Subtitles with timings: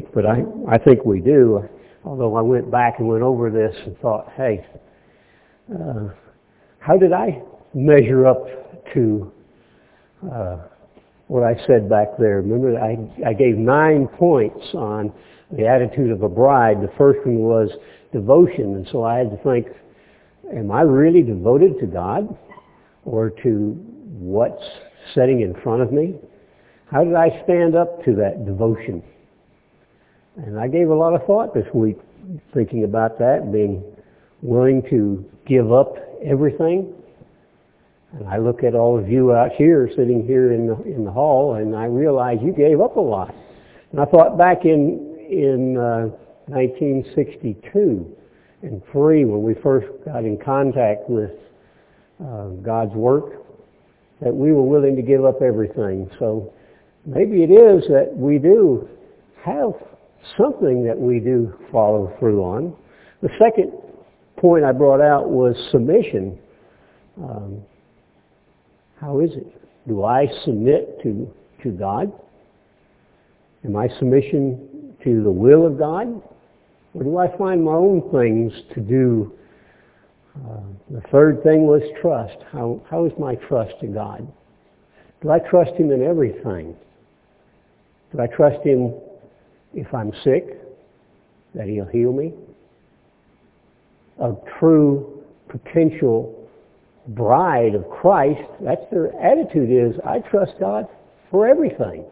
[0.00, 1.68] but I, I think we do.
[2.04, 4.66] Although I went back and went over this and thought, hey,
[5.72, 6.08] uh,
[6.78, 7.42] how did I
[7.74, 8.44] measure up
[8.94, 9.32] to
[10.32, 10.58] uh,
[11.28, 12.40] what I said back there?
[12.40, 12.96] Remember, I,
[13.28, 15.12] I gave nine points on
[15.56, 16.78] the attitude of a bride.
[16.82, 17.70] The first one was
[18.12, 19.68] devotion, and so I had to think,
[20.54, 22.36] am I really devoted to God
[23.04, 23.76] or to
[24.18, 24.62] what's
[25.14, 26.14] setting in front of me?
[26.90, 29.02] How did I stand up to that devotion?
[30.36, 31.98] And I gave a lot of thought this week
[32.54, 33.82] thinking about that, being
[34.40, 36.94] willing to give up everything.
[38.12, 41.10] And I look at all of you out here, sitting here in the, in the
[41.10, 43.34] hall, and I realize you gave up a lot.
[43.90, 46.08] And I thought back in, in uh,
[46.46, 48.16] 1962
[48.62, 51.32] and 3, when we first got in contact with
[52.22, 53.44] uh, God's work,
[54.20, 56.10] that we were willing to give up everything.
[56.18, 56.52] So
[57.04, 58.88] maybe it is that we do
[59.42, 59.72] have
[60.36, 62.74] something that we do follow through on.
[63.22, 63.72] The second
[64.36, 66.38] point I brought out was submission.
[67.16, 67.62] Um,
[69.00, 69.46] how is it?
[69.88, 71.28] Do I submit to,
[71.62, 72.12] to God?
[73.64, 76.22] Am I submission to the will of God?
[76.94, 79.32] Or do I find my own things to do?
[80.36, 82.36] Uh, the third thing was trust.
[82.50, 84.26] How, how is my trust to God?
[85.20, 86.76] Do I trust Him in everything?
[88.12, 88.94] Do I trust Him
[89.74, 90.58] if I'm sick,
[91.54, 92.32] that He'll heal me?
[94.20, 96.48] A true potential
[97.08, 100.86] bride of Christ, that's their attitude is, I trust God
[101.30, 102.04] for everything.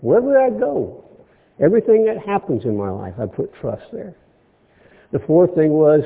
[0.00, 1.04] Wherever I go,
[1.60, 4.14] everything that happens in my life, I put trust there.
[5.12, 6.02] The fourth thing was,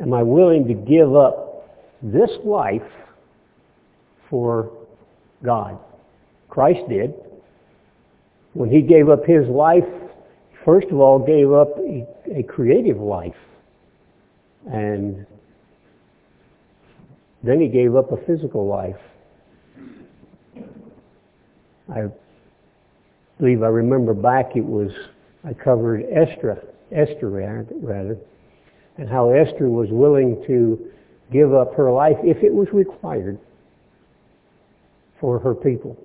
[0.00, 1.68] am I willing to give up
[2.02, 2.82] this life
[4.28, 4.70] for
[5.42, 5.78] God?
[6.48, 7.14] Christ did
[8.54, 9.84] when he gave up his life,
[10.64, 12.06] first of all, gave up a,
[12.38, 13.36] a creative life.
[14.66, 15.26] And
[17.42, 18.96] then he gave up a physical life.
[21.94, 22.08] I
[23.38, 24.90] believe I remember back it was,
[25.44, 28.16] I covered Esther, Esther rather,
[28.96, 30.90] and how Esther was willing to
[31.32, 33.38] give up her life if it was required
[35.20, 35.98] for her people.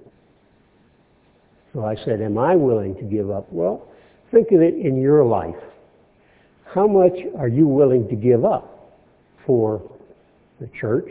[1.74, 3.48] So I said, am I willing to give up?
[3.52, 3.88] Well,
[4.32, 5.56] think of it in your life.
[6.74, 8.96] How much are you willing to give up
[9.46, 9.82] for
[10.60, 11.10] the church,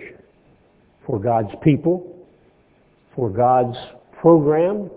[1.06, 2.16] for God's people,
[3.14, 3.76] for God's
[4.20, 4.91] program,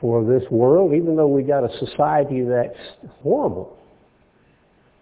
[0.00, 3.76] for this world, even though we got a society that's horrible?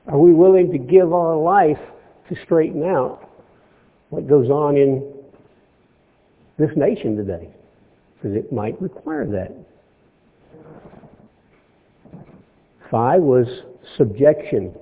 [0.09, 1.79] Are we willing to give our life
[2.29, 3.29] to straighten out
[4.11, 5.13] what goes on in
[6.59, 7.49] this nation today?
[8.15, 9.53] Because it might require that.
[12.93, 13.47] Five was
[13.97, 14.75] subjection.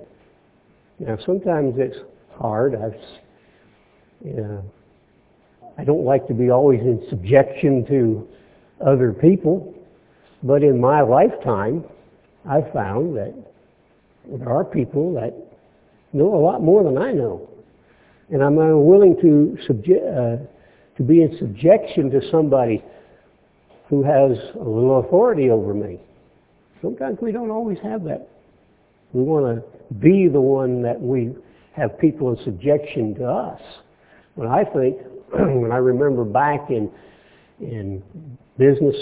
[0.99, 1.95] Now sometimes it's
[2.37, 2.75] hard.
[2.75, 2.99] I've,
[4.23, 4.65] you know,
[5.77, 8.27] I don't like to be always in subjection to
[8.85, 9.73] other people,
[10.43, 11.85] but in my lifetime,
[12.47, 13.33] I've found that
[14.29, 15.33] there are people that
[16.11, 17.49] know a lot more than I know,
[18.29, 20.37] and I'm unwilling to uh,
[20.97, 22.83] to be in subjection to somebody
[23.87, 26.01] who has a little authority over me.
[26.81, 28.27] Sometimes we don't always have that.
[29.13, 31.35] We want to be the one that we
[31.73, 33.61] have people in subjection to us.
[34.35, 34.97] When I think,
[35.31, 36.89] when I remember back in
[37.59, 38.01] in
[38.57, 38.95] business,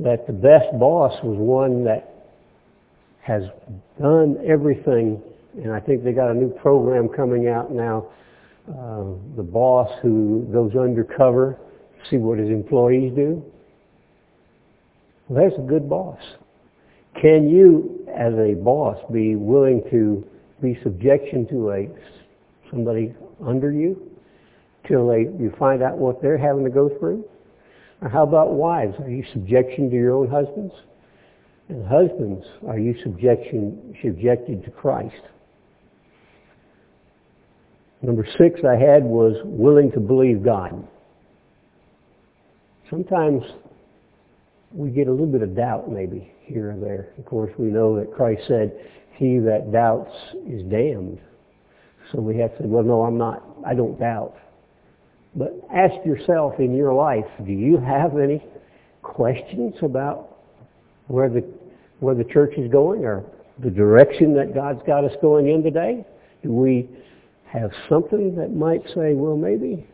[0.00, 2.10] that the best boss was one that
[3.22, 3.42] has
[4.00, 5.22] done everything,
[5.62, 8.06] and I think they got a new program coming out now.
[8.68, 11.56] Uh, the boss who goes undercover,
[12.08, 13.42] see what his employees do.
[15.28, 16.18] Well, that's a good boss.
[17.20, 20.26] Can you, as a boss, be willing to
[20.62, 21.88] be subjection to a
[22.70, 24.10] somebody under you
[24.86, 27.24] till they you find out what they're having to go through?
[28.02, 28.94] Or how about wives?
[29.00, 30.72] Are you subjection to your own husbands?
[31.68, 35.22] And husbands, are you subjection subjected to Christ?
[38.02, 40.86] Number six I had was willing to believe God.
[42.88, 43.42] Sometimes
[44.72, 47.12] we get a little bit of doubt maybe here or there.
[47.18, 48.72] Of course, we know that Christ said,
[49.16, 50.14] he that doubts
[50.48, 51.20] is damned.
[52.12, 54.34] So we have to say, well, no, I'm not, I don't doubt.
[55.34, 58.42] But ask yourself in your life, do you have any
[59.02, 60.38] questions about
[61.06, 61.44] where the,
[62.00, 63.24] where the church is going or
[63.62, 66.04] the direction that God's got us going in today?
[66.42, 66.88] Do we
[67.44, 69.86] have something that might say, well, maybe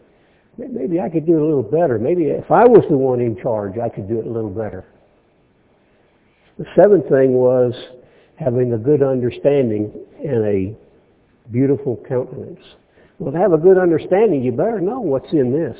[0.58, 1.99] maybe I could do it a little better.
[1.99, 4.85] Maybe if I was the one in charge, I could do it a little better.
[6.58, 7.75] The seventh thing was
[8.37, 9.93] having a good understanding
[10.25, 10.76] and a
[11.53, 12.61] beautiful countenance.
[13.19, 15.79] Well, to have a good understanding, you better know what's in this.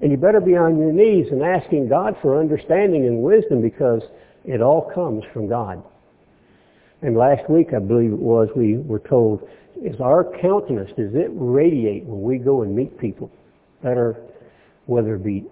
[0.00, 4.02] And you better be on your knees and asking God for understanding and wisdom because
[4.44, 5.82] it all comes from God.
[7.02, 9.48] And last week, I believe it was, we were told,
[9.82, 13.30] is our countenance, does it radiate when we go and meet people
[13.86, 14.16] that are,
[14.86, 15.44] whether it be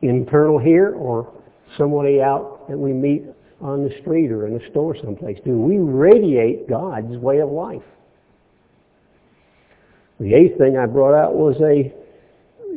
[0.00, 1.32] internal here or
[1.76, 3.24] somebody out that we meet
[3.60, 5.38] on the street or in a store someplace?
[5.44, 7.82] Do we radiate God's way of life?
[10.20, 11.92] The eighth thing I brought out was a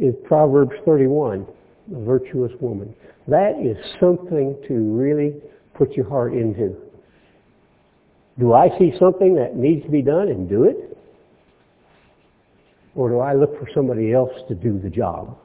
[0.04, 1.46] is Proverbs 31,
[1.96, 2.96] a virtuous woman.
[3.28, 5.36] That is something to really
[5.76, 6.76] put your heart into.
[8.40, 10.98] Do I see something that needs to be done and do it?
[13.00, 15.38] Or do I look for somebody else to do the job?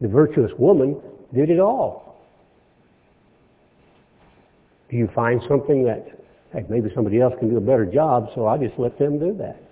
[0.00, 1.00] The virtuous woman
[1.32, 2.16] did it all.
[4.90, 6.20] Do you find something that,
[6.52, 9.32] heck, maybe somebody else can do a better job, so I'll just let them do
[9.38, 9.62] that?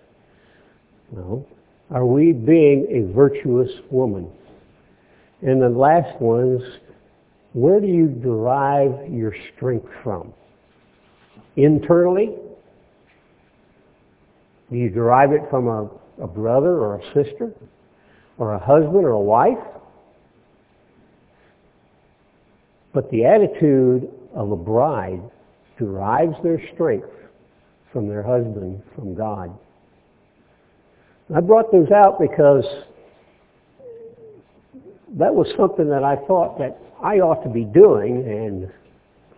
[1.11, 1.45] No.
[1.91, 4.31] Are we being a virtuous woman?
[5.43, 6.63] And the last one's,
[7.53, 10.33] where do you derive your strength from?
[11.57, 12.33] Internally?
[14.71, 15.89] Do you derive it from a,
[16.23, 17.53] a brother or a sister?
[18.39, 19.59] Or a husband or a wife?
[22.93, 25.21] But the attitude of a bride
[25.79, 27.09] derives their strength
[27.93, 29.57] from their husband, from God.
[31.35, 32.65] I brought those out because
[35.19, 38.71] that was something that I thought that I ought to be doing, and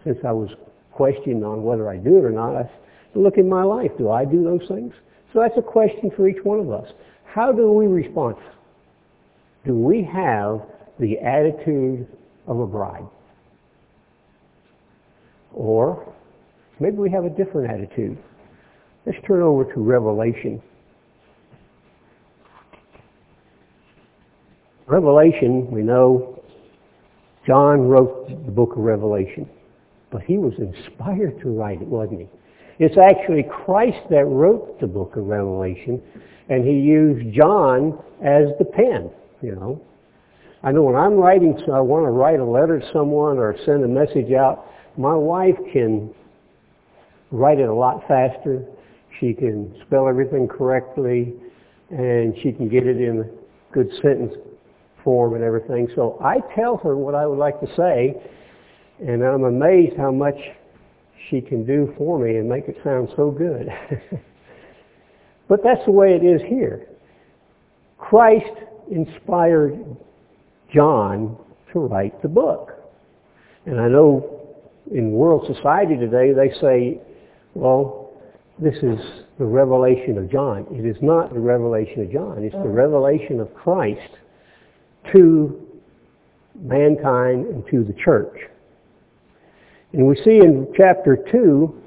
[0.04, 0.50] since I was
[0.92, 2.68] questioning on whether I do it or not, I
[3.14, 3.90] look in my life.
[3.96, 4.92] Do I do those things?
[5.32, 6.90] So that's a question for each one of us.
[7.24, 8.36] How do we respond?
[9.66, 10.62] Do we have
[10.98, 12.06] the attitude
[12.46, 13.06] of a bride?
[15.52, 16.12] Or
[16.80, 18.18] maybe we have a different attitude.
[19.04, 20.62] Let's turn over to Revelation
[24.88, 26.42] Revelation, we know
[27.46, 29.46] John wrote the book of Revelation,
[30.10, 32.28] but he was inspired to write it, wasn't he?
[32.78, 36.00] It's actually Christ that wrote the book of Revelation,
[36.48, 39.10] and he used John as the pen,
[39.42, 39.80] you know.
[40.62, 43.56] I know when I'm writing, so I want to write a letter to someone or
[43.64, 44.66] send a message out,
[44.96, 46.12] my wife can
[47.30, 48.64] write it a lot faster.
[49.20, 51.34] She can spell everything correctly,
[51.90, 53.28] and she can get it in
[53.72, 54.34] good sentence
[55.04, 55.88] form and everything.
[55.94, 58.14] So I tell her what I would like to say,
[59.00, 60.36] and I'm amazed how much
[61.28, 63.68] she can do for me and make it sound so good.
[65.48, 66.86] but that's the way it is here.
[67.98, 68.52] Christ
[68.90, 69.84] inspired
[70.72, 71.36] John
[71.72, 72.72] to write the book.
[73.66, 74.40] And I know
[74.90, 77.00] in world society today they say,
[77.54, 78.10] well,
[78.58, 78.98] this is
[79.38, 80.66] the revelation of John.
[80.70, 82.42] It is not the revelation of John.
[82.42, 82.68] It's the uh-huh.
[82.68, 84.16] revelation of Christ
[85.12, 85.60] to
[86.60, 88.36] mankind and to the church.
[89.92, 91.82] And we see in chapter 2,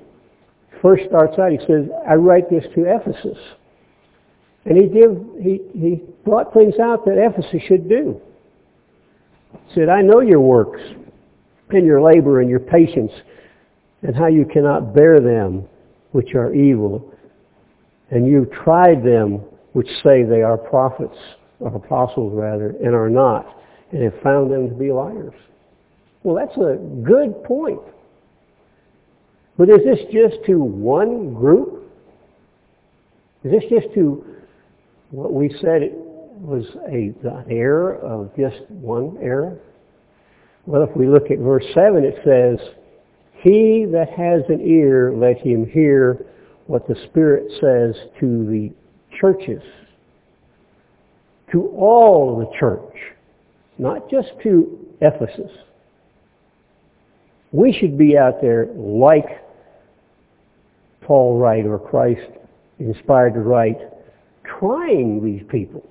[0.82, 3.38] first starts out, he says, I write this to Ephesus.
[4.66, 5.10] And he, did,
[5.42, 8.20] he, he brought things out that Ephesus should do.
[9.68, 10.82] He said, I know your works
[11.70, 13.12] and your labor and your patience
[14.04, 15.68] and how you cannot bear them
[16.12, 17.14] which are evil.
[18.10, 19.42] And you've tried them
[19.74, 21.18] which say they are prophets
[21.60, 23.46] or apostles rather, and are not,
[23.92, 25.34] and have found them to be liars.
[26.24, 27.82] Well, that's a good point.
[29.58, 31.92] But is this just to one group?
[33.44, 34.24] Is this just to
[35.10, 39.60] what we said it was a, an error of just one error?
[40.66, 42.60] Well, if we look at verse 7, it says,
[43.42, 46.26] He that has an ear, let him hear
[46.68, 48.72] what the Spirit says to the
[49.20, 49.62] churches
[51.52, 52.96] to all the church,
[53.78, 55.52] not just to Ephesus.
[57.52, 59.42] We should be out there like
[61.02, 62.30] Paul write or Christ
[62.80, 63.80] inspired to write,
[64.60, 65.88] trying these people.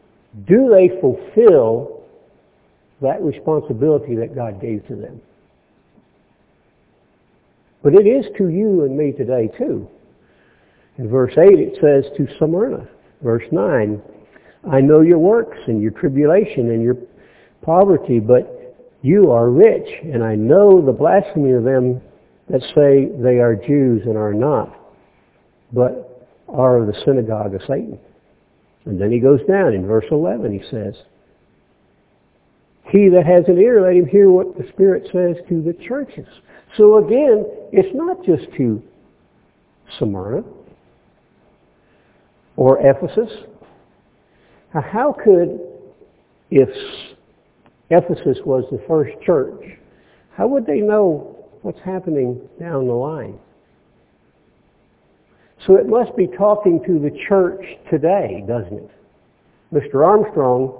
[0.47, 2.02] Do they fulfill
[3.02, 5.21] that responsibility that God gave to them?
[7.83, 9.88] But it is to you and me today too.
[10.99, 12.87] In verse 8 it says to Smyrna.
[13.23, 14.02] Verse 9,
[14.71, 16.97] I know your works and your tribulation and your
[17.62, 18.60] poverty, but
[19.02, 22.00] you are rich, and I know the blasphemy of them
[22.49, 24.76] that say they are Jews and are not,
[25.73, 27.99] but are the synagogue of Satan.
[28.85, 30.95] And then he goes down in verse 11, he says,
[32.90, 36.26] He that has an ear, let him hear what the Spirit says to the churches.
[36.76, 38.83] So again, it's not just to
[39.99, 40.42] Smyrna
[42.57, 43.30] or Ephesus.
[44.73, 45.61] How could,
[46.50, 46.69] if
[47.90, 49.78] Ephesus was the first church,
[50.37, 53.38] how would they know what's happening down the line?
[55.66, 58.90] So it must be talking to the church today, doesn't it?
[59.73, 60.06] Mr.
[60.06, 60.73] Armstrong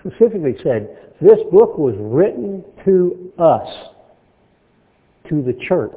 [0.00, 3.68] specifically said, this book was written to us,
[5.28, 5.92] to the church.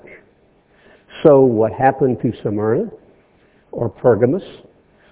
[1.23, 2.89] So what happened to Smyrna,
[3.71, 4.43] or Pergamos,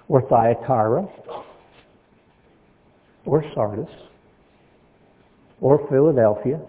[0.07, 1.07] or Thyatira,
[3.25, 3.89] or Sardis,
[5.65, 6.60] or Philadelphia,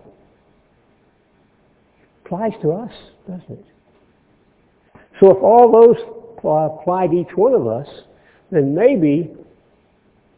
[2.24, 2.90] applies to us,
[3.28, 3.66] doesn't it?
[5.20, 5.96] So if all those
[6.42, 7.86] uh, apply to each one of us,
[8.50, 9.34] then maybe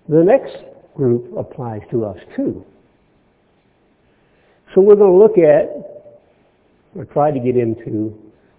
[0.09, 0.57] the next
[0.97, 2.65] group applies to us too.
[4.75, 6.17] So we're going to look at,
[6.97, 8.13] or try to get into,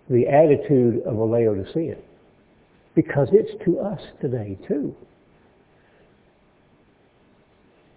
[0.09, 1.97] the attitude of a Laodicean.
[2.95, 4.95] Because it's to us today too.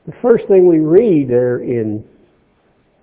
[0.06, 2.04] The first thing we read there in,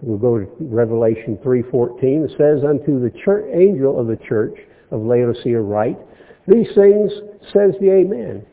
[0.02, 4.58] we'll go to Revelation 3.14, it says, Unto the church, angel of the church
[4.92, 5.98] of Laodicea write,
[6.48, 7.12] These things
[7.54, 8.46] says the Amen.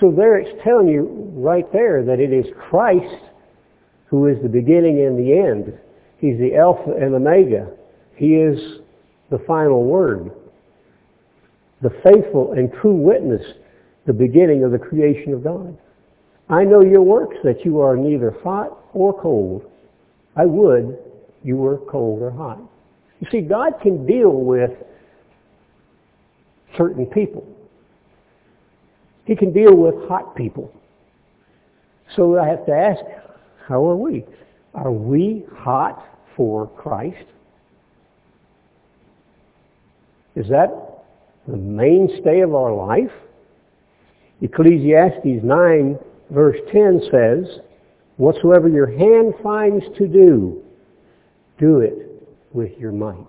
[0.00, 3.22] So there it's telling you right there that it is Christ
[4.06, 5.78] who is the beginning and the end.
[6.18, 7.70] He's the Alpha and Omega.
[8.16, 8.80] He is
[9.30, 10.32] the final word.
[11.82, 13.42] The faithful and true witness,
[14.06, 15.78] the beginning of the creation of God.
[16.50, 19.70] I know your works, that you are neither hot or cold.
[20.36, 20.98] I would
[21.42, 22.58] you were cold or hot.
[23.20, 24.70] You see, God can deal with
[26.76, 27.46] certain people.
[29.24, 30.72] He can deal with hot people.
[32.16, 33.00] So I have to ask,
[33.68, 34.24] how are we?
[34.74, 36.04] Are we hot
[36.36, 37.26] for Christ?
[40.34, 40.70] Is that
[41.46, 43.12] the mainstay of our life?
[44.40, 45.98] Ecclesiastes 9
[46.30, 47.60] verse 10 says,
[48.16, 50.62] Whatsoever your hand finds to do,
[51.58, 53.26] do it with your might.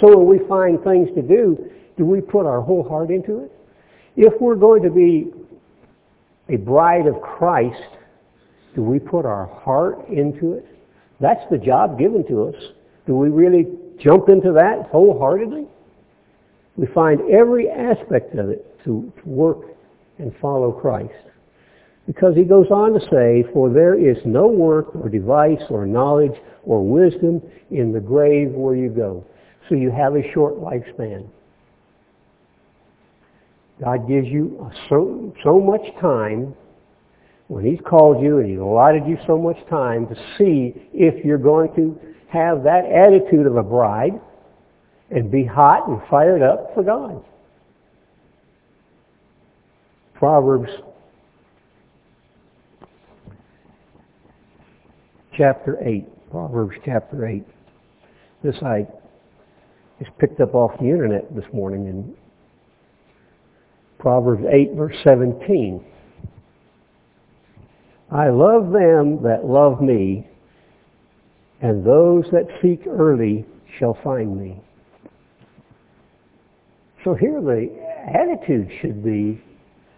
[0.00, 3.52] So when we find things to do, do we put our whole heart into it?
[4.16, 5.30] If we're going to be
[6.48, 7.80] a bride of Christ,
[8.74, 10.66] do we put our heart into it?
[11.20, 12.54] That's the job given to us.
[13.06, 13.66] Do we really
[14.00, 15.66] jump into that wholeheartedly?
[16.76, 19.58] We find every aspect of it to, to work
[20.22, 21.12] and follow Christ.
[22.06, 26.32] Because he goes on to say, For there is no work or device or knowledge
[26.64, 29.24] or wisdom in the grave where you go.
[29.68, 31.28] So you have a short lifespan.
[33.80, 36.54] God gives you so, so much time
[37.48, 41.38] when He's called you and He's allotted you so much time to see if you're
[41.38, 41.98] going to
[42.28, 44.20] have that attitude of a bride
[45.10, 47.24] and be hot and fired up for God.
[50.22, 50.70] Proverbs
[55.36, 56.30] chapter 8.
[56.30, 57.44] Proverbs chapter 8.
[58.44, 58.86] This I
[59.98, 62.14] just picked up off the internet this morning in
[63.98, 65.84] Proverbs 8 verse 17.
[68.12, 70.24] I love them that love me,
[71.62, 73.44] and those that seek early
[73.76, 74.60] shall find me.
[77.02, 77.68] So here the
[78.14, 79.42] attitude should be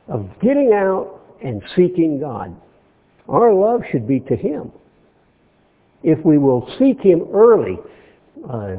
[0.08, 2.54] of getting out and seeking God.
[3.28, 4.70] Our love should be to Him.
[6.02, 7.78] If we will seek Him early,
[8.48, 8.76] uh,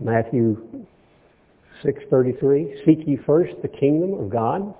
[0.00, 0.56] Matthew
[1.84, 4.74] 6.33, seek ye first the kingdom of God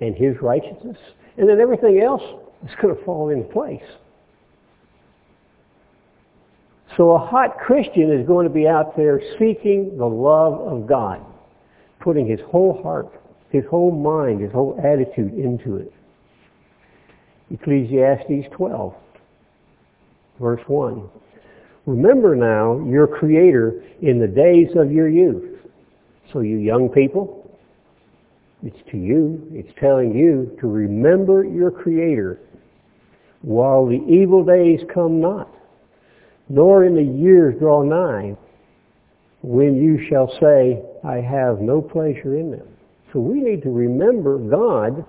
[0.00, 0.98] and His righteousness,
[1.36, 2.22] and then everything else
[2.64, 3.82] is going to fall into place.
[6.96, 11.24] So a hot Christian is going to be out there seeking the love of God,
[12.00, 13.08] putting his whole heart,
[13.50, 15.92] his whole mind, his whole attitude into it.
[17.52, 18.94] Ecclesiastes 12,
[20.40, 21.08] verse 1.
[21.86, 25.58] Remember now your Creator in the days of your youth.
[26.32, 27.58] So you young people,
[28.62, 32.38] it's to you, it's telling you to remember your Creator
[33.42, 35.48] while the evil days come not,
[36.48, 38.36] nor in the years draw nigh,
[39.42, 42.68] when you shall say, I have no pleasure in them.
[43.12, 45.04] So we need to remember God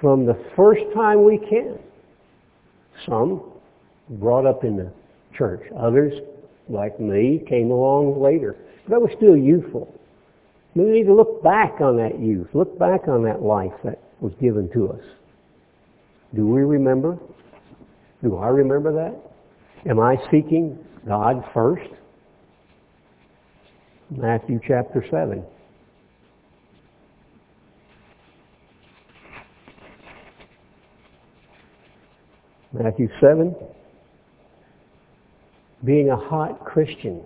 [0.00, 1.78] from the first time we can.
[3.06, 3.42] Some
[4.08, 4.92] brought up in the
[5.36, 5.62] church.
[5.78, 6.14] Others,
[6.68, 8.56] like me, came along later.
[8.86, 9.92] But I was still youthful.
[10.74, 14.32] We need to look back on that youth, look back on that life that was
[14.40, 15.02] given to us.
[16.34, 17.18] Do we remember?
[18.22, 19.90] Do I remember that?
[19.90, 21.90] Am I seeking God first?
[24.10, 25.44] Matthew chapter 7.
[32.72, 33.54] Matthew 7.
[35.84, 37.22] Being a hot Christian.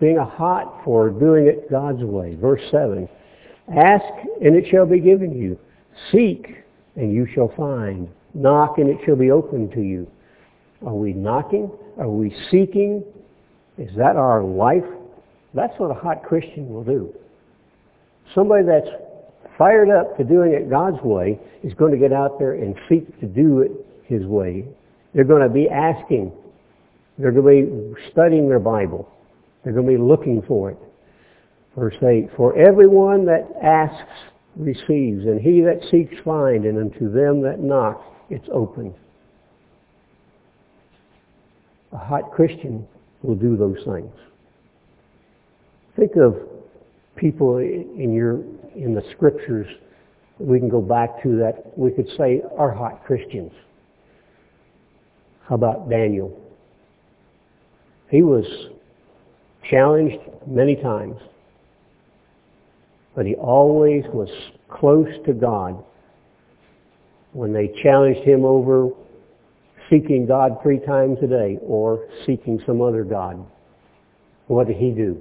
[0.00, 2.34] Being a hot for doing it God's way.
[2.34, 3.08] Verse 7.
[3.76, 4.04] Ask
[4.42, 5.56] and it shall be given you.
[6.10, 6.64] Seek
[6.96, 8.08] and you shall find.
[8.34, 10.10] Knock and it shall be opened to you.
[10.84, 11.70] Are we knocking?
[11.98, 13.04] Are we seeking?
[13.78, 14.84] Is that our life?
[15.54, 17.12] That's what a hot Christian will do.
[18.34, 18.88] Somebody that's
[19.58, 23.18] fired up to doing it God's way is going to get out there and seek
[23.20, 23.72] to do it
[24.04, 24.64] his way.
[25.14, 26.32] They're going to be asking.
[27.18, 29.10] They're going to be studying their Bible.
[29.64, 30.78] They're going to be looking for it.
[31.76, 34.10] Verse 8, For everyone that asks
[34.56, 38.94] receives, and he that seeks finds, and unto them that knock it's opened.
[41.92, 42.86] A hot Christian
[43.22, 44.12] will do those things.
[46.00, 46.34] Think of
[47.16, 48.40] people in your
[48.74, 49.66] in the scriptures
[50.38, 53.52] we can go back to that we could say are hot Christians.
[55.46, 56.34] How about Daniel?
[58.08, 58.46] He was
[59.68, 60.16] challenged
[60.46, 61.16] many times,
[63.14, 64.30] but he always was
[64.70, 65.84] close to God.
[67.34, 68.88] When they challenged him over
[69.90, 73.44] seeking God three times a day or seeking some other God,
[74.46, 75.20] what did he do?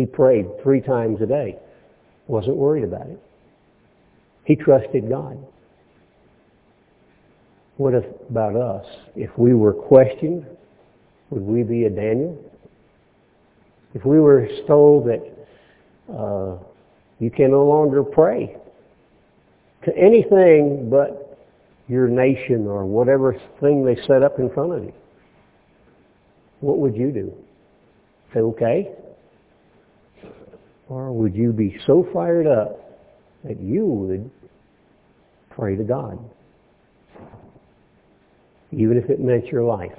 [0.00, 1.58] He prayed three times a day.
[2.26, 3.22] Wasn't worried about it.
[4.46, 5.36] He trusted God.
[7.76, 7.92] What
[8.30, 8.86] about us?
[9.14, 10.46] If we were questioned,
[11.28, 12.42] would we be a Daniel?
[13.92, 15.22] If we were told that
[16.10, 16.56] uh,
[17.18, 18.56] you can no longer pray
[19.84, 21.38] to anything but
[21.88, 24.94] your nation or whatever thing they set up in front of you,
[26.60, 27.34] what would you do?
[28.32, 28.94] Say, okay?
[30.90, 32.98] Or would you be so fired up
[33.44, 34.30] that you would
[35.50, 36.18] pray to God?
[38.72, 39.96] Even if it meant your life.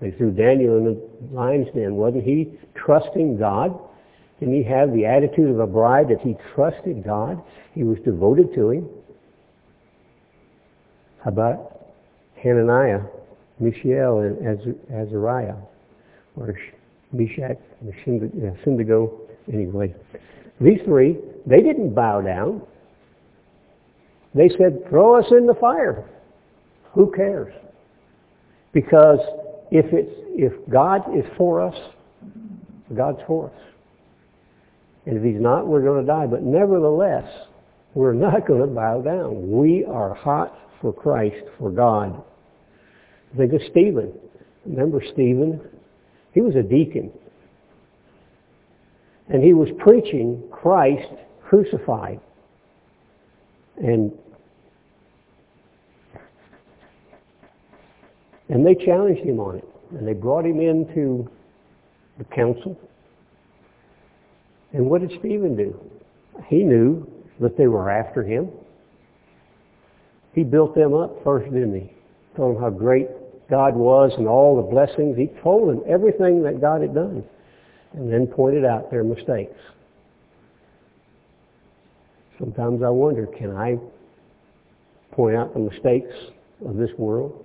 [0.00, 1.96] They threw Daniel in the lion's den.
[1.96, 3.78] Wasn't he trusting God?
[4.38, 7.42] Didn't he have the attitude of a bride that he trusted God?
[7.74, 8.88] He was devoted to him.
[11.24, 11.92] How about
[12.42, 13.00] Hananiah,
[13.58, 15.56] Mishael, and Azariah?
[16.36, 16.58] Or
[17.12, 17.58] Meshach,
[18.06, 19.94] Syndigo, uh, anyway.
[20.60, 22.62] These three, they didn't bow down.
[24.34, 26.08] They said, throw us in the fire.
[26.92, 27.52] Who cares?
[28.72, 29.18] Because
[29.70, 31.74] if it's if God is for us,
[32.96, 33.62] God's for us.
[35.06, 36.26] And if he's not, we're going to die.
[36.26, 37.28] But nevertheless,
[37.94, 39.50] we're not going to bow down.
[39.50, 42.22] We are hot for Christ, for God.
[43.36, 44.12] Think of Stephen.
[44.66, 45.60] Remember Stephen?
[46.32, 47.12] He was a deacon.
[49.30, 51.08] And he was preaching Christ
[51.42, 52.20] crucified.
[53.76, 54.12] And
[58.48, 59.64] and they challenged him on it.
[59.92, 61.28] And they brought him into
[62.18, 62.78] the council.
[64.72, 65.78] And what did Stephen do?
[66.48, 67.08] He knew
[67.40, 68.50] that they were after him.
[70.34, 71.92] He built them up first, didn't he?
[72.36, 73.08] Told them how great
[73.48, 75.16] God was and all the blessings.
[75.16, 77.24] He told them everything that God had done
[77.92, 79.58] and then pointed out their mistakes.
[82.38, 83.76] Sometimes I wonder, can I
[85.12, 86.14] point out the mistakes
[86.66, 87.44] of this world?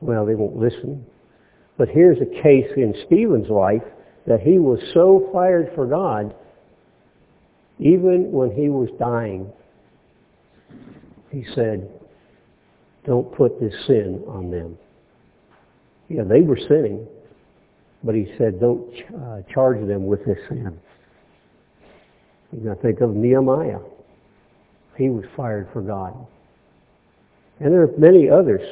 [0.00, 1.04] Well, they won't listen.
[1.78, 3.82] But here's a case in Stephen's life
[4.26, 6.34] that he was so fired for God,
[7.78, 9.50] even when he was dying,
[11.30, 11.88] he said,
[13.06, 14.76] don't put this sin on them.
[16.08, 17.06] Yeah, they were sinning,
[18.02, 20.78] but he said, don't uh, charge them with this sin.
[22.52, 23.78] You got to think of Nehemiah.
[24.96, 26.14] He was fired for God.
[27.60, 28.62] And there are many others.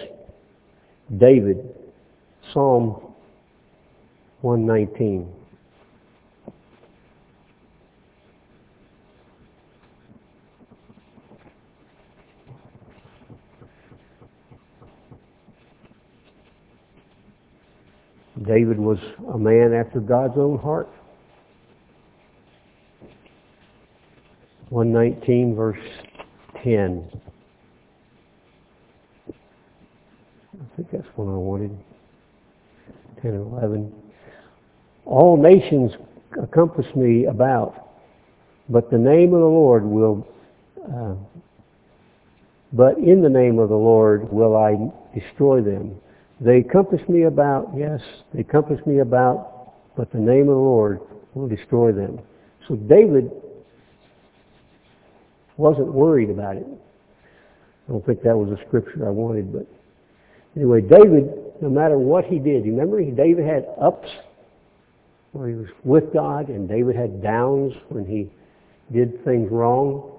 [1.17, 1.75] David,
[2.53, 3.01] Psalm
[4.41, 5.33] 119.
[18.49, 18.99] David was
[19.35, 20.89] a man after God's own heart.
[24.71, 25.79] 119 verse
[26.65, 27.11] 10.
[29.29, 31.79] I think that's what I wanted.
[33.23, 33.93] 10 and 11.
[35.05, 35.93] All nations
[36.53, 37.91] compass me about,
[38.71, 40.27] but the name of the Lord will
[40.91, 41.15] uh,
[42.73, 44.77] but in the name of the Lord will I
[45.19, 45.99] destroy them.
[46.41, 48.01] They compass me about, yes,
[48.33, 51.01] they compass me about, but the name of the Lord
[51.35, 52.21] will destroy them.
[52.69, 53.31] So David
[55.57, 56.67] wasn't worried about it.
[57.89, 59.67] I don't think that was a scripture I wanted, but
[60.55, 64.09] anyway, David, no matter what he did, remember David had ups
[65.33, 68.31] where he was with God, and David had downs when he
[68.93, 70.13] did things wrong.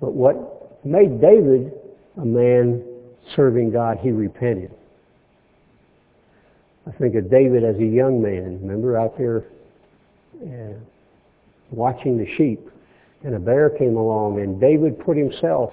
[0.00, 1.72] But what made David
[2.20, 2.84] a man
[3.34, 4.70] serving God, he repented.
[6.86, 8.60] I think of David as a young man.
[8.60, 9.44] Remember out there
[10.42, 10.78] uh,
[11.70, 12.68] watching the sheep,
[13.22, 15.72] and a bear came along, and David put himself,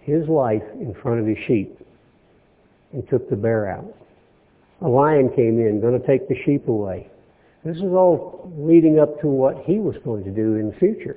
[0.00, 1.78] his life, in front of his sheep
[2.92, 3.94] and took the bear out.
[4.82, 7.10] A lion came in, going to take the sheep away.
[7.64, 11.16] This is all leading up to what he was going to do in the future.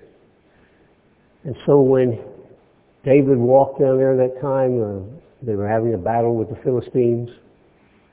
[1.44, 2.20] And so when
[3.06, 7.30] David walked down there that time, uh, they were having a battle with the Philistines.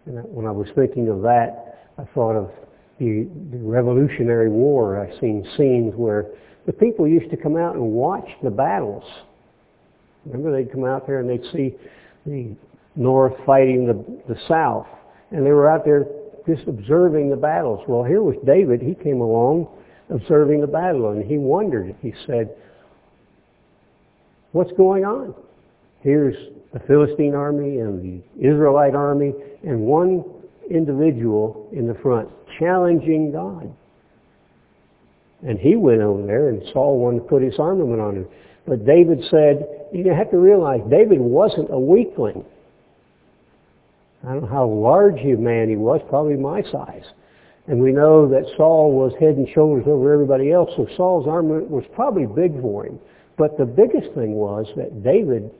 [0.08, 2.50] And when I was thinking of that, I thought of
[2.98, 4.98] the, the Revolutionary War.
[4.98, 6.26] I've seen scenes where
[6.66, 9.04] the people used to come out and watch the battles.
[10.24, 11.74] Remember, they'd come out there and they'd see
[12.24, 12.56] the
[12.96, 14.86] North fighting the, the South.
[15.30, 16.06] And they were out there
[16.46, 17.84] just observing the battles.
[17.86, 18.80] Well, here was David.
[18.80, 19.68] He came along
[20.10, 21.94] observing the battle, and he wondered.
[22.00, 22.56] He said,
[24.52, 25.34] what's going on?
[26.00, 26.36] Here's
[26.72, 29.34] the Philistine army and the Israelite army,
[29.64, 30.24] and one
[30.70, 33.74] individual in the front challenging God.
[35.46, 38.26] And he went over there, and Saul wanted to put his armament on him.
[38.66, 42.44] But David said, you have to realize, David wasn't a weakling.
[44.26, 47.04] I don't know how large a man he was, probably my size.
[47.68, 51.70] And we know that Saul was head and shoulders over everybody else, so Saul's armament
[51.70, 52.98] was probably big for him.
[53.36, 55.50] But the biggest thing was that David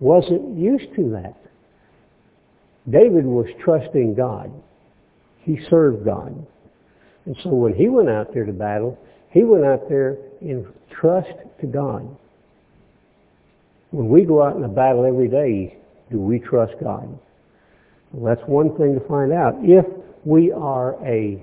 [0.00, 1.36] wasn't used to that.
[2.90, 4.50] David was trusting God.
[5.40, 6.46] He served God.
[7.26, 8.98] And so when he went out there to battle,
[9.30, 11.28] he went out there in trust
[11.60, 12.08] to God.
[13.90, 15.76] When we go out in a battle every day,
[16.10, 17.18] do we trust God?
[18.12, 19.54] Well, that's one thing to find out.
[19.60, 19.84] If
[20.24, 21.42] we are a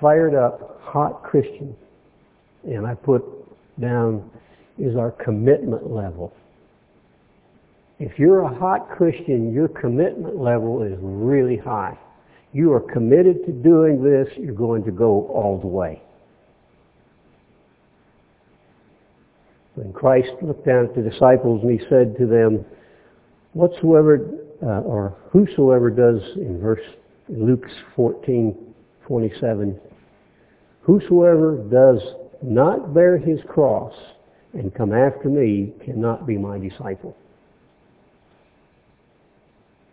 [0.00, 1.76] fired up, hot Christian,
[2.64, 3.22] and I put
[3.80, 4.28] down
[4.78, 6.32] is our commitment level.
[8.00, 11.98] If you're a hot Christian, your commitment level is really high.
[12.54, 16.02] You are committed to doing this, you're going to go all the way.
[19.74, 22.64] When Christ looked down at the disciples and he said to them,
[23.52, 24.30] whatsoever
[24.62, 26.80] uh, or whosoever does in verse
[27.28, 28.56] Luke's 14,
[29.06, 29.78] 27,
[30.80, 32.00] whosoever does
[32.42, 33.92] not bear his cross
[34.54, 37.14] and come after me cannot be my disciple.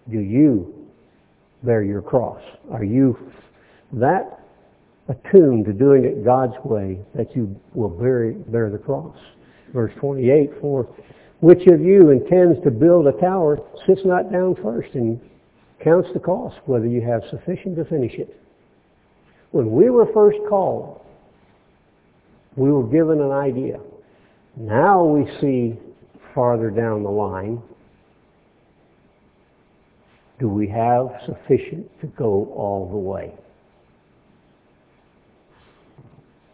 [0.10, 0.74] Do you
[1.63, 2.41] bear your cross?
[2.72, 3.32] Are you
[3.93, 4.39] that
[5.08, 9.15] attuned to doing it God's way that you will bear, bear the cross?
[9.74, 10.88] Verse 28, for
[11.41, 15.20] which of you intends to build a tower sits not down first and
[15.84, 18.41] counts the cost, whether you have sufficient to finish it.
[19.52, 21.02] When we were first called,
[22.56, 23.80] we were given an idea.
[24.56, 25.80] Now we see
[26.34, 27.62] farther down the line,
[30.39, 33.34] do we have sufficient to go all the way?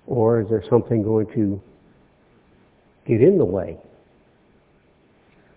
[0.08, 1.62] Or is there something going to
[3.08, 3.78] get in the way?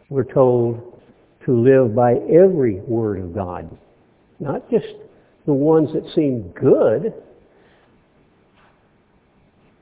[0.08, 1.00] We're told
[1.44, 3.76] to live by every word of God,
[4.40, 4.86] not just
[5.46, 7.12] the ones that seem good,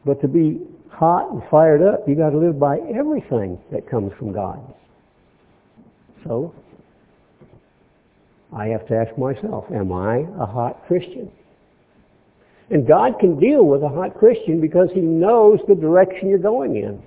[0.04, 4.12] but to be hot and fired up, you got to live by everything that comes
[4.18, 4.60] from God.
[6.24, 6.54] So,
[8.54, 11.30] I have to ask myself, am I a hot Christian?
[12.70, 16.76] And God can deal with a hot Christian because He knows the direction you're going
[16.76, 17.02] in.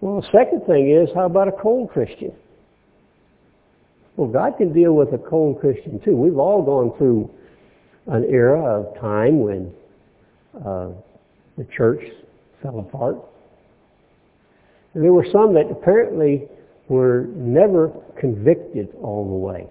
[0.00, 2.32] Well, the second thing is, how about a cold Christian?
[4.16, 6.16] Well, God can deal with a cold Christian too.
[6.16, 7.30] We've all gone through
[8.06, 9.72] an era of time when
[10.54, 10.88] uh,
[11.58, 12.00] the church
[12.62, 13.16] fell apart.
[14.94, 16.48] And there were some that apparently
[16.88, 19.66] were never convicted all the way.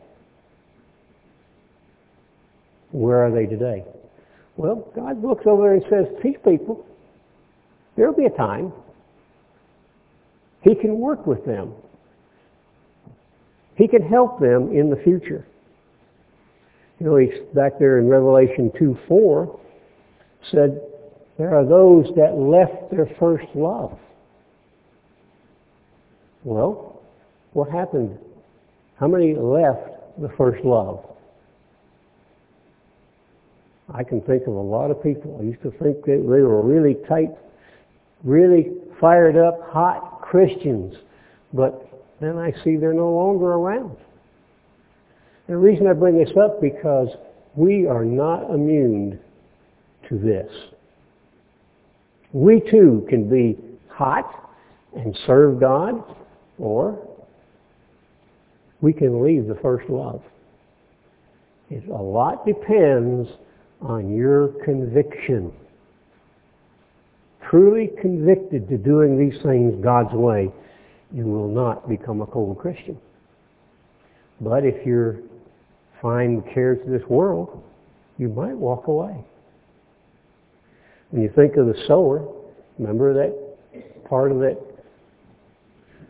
[2.95, 3.83] Where are they today?
[4.55, 6.85] Well, God looks over there and says, these people,
[7.97, 8.71] there'll be a time
[10.61, 11.73] he can work with them.
[13.75, 15.45] He can help them in the future.
[16.99, 19.59] You know, he's back there in Revelation 2, 4,
[20.51, 20.81] said,
[21.37, 23.99] there are those that left their first love.
[26.45, 27.01] Well,
[27.51, 28.17] what happened?
[28.97, 31.05] How many left the first love?
[33.93, 35.37] I can think of a lot of people.
[35.39, 37.29] I used to think that they were really tight,
[38.23, 40.95] really fired up, hot Christians.
[41.53, 41.87] But
[42.19, 43.95] then I see they're no longer around.
[45.47, 47.09] The reason I bring this up because
[47.55, 49.19] we are not immune
[50.09, 50.51] to this.
[52.33, 54.49] We too can be hot
[54.95, 56.03] and serve God,
[56.57, 56.97] or
[58.81, 60.21] we can leave the first love.
[61.69, 63.29] It, a lot depends
[63.81, 65.51] on your conviction.
[67.49, 70.51] Truly convicted to doing these things God's way,
[71.11, 72.97] you will not become a cold Christian.
[74.41, 75.19] But if you're
[76.01, 77.63] find the cares of this world,
[78.17, 79.15] you might walk away.
[81.09, 82.27] When you think of the sower,
[82.77, 84.61] remember that part of it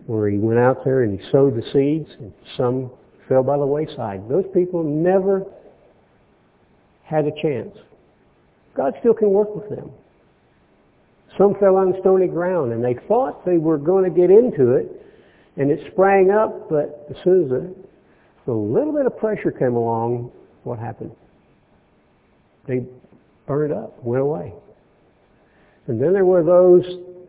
[0.08, 2.92] where he went out there and he sowed the seeds and some
[3.30, 4.28] fell by the wayside.
[4.30, 5.46] Those people never
[7.06, 7.76] had a chance.
[8.76, 9.92] God still can work with them.
[11.38, 15.06] Some fell on stony ground and they thought they were going to get into it
[15.58, 19.76] and it sprang up, but as soon as a, a little bit of pressure came
[19.76, 20.32] along,
[20.64, 21.12] what happened?
[22.68, 22.86] They
[23.48, 24.54] burned up, went away.
[25.88, 26.84] And then there were those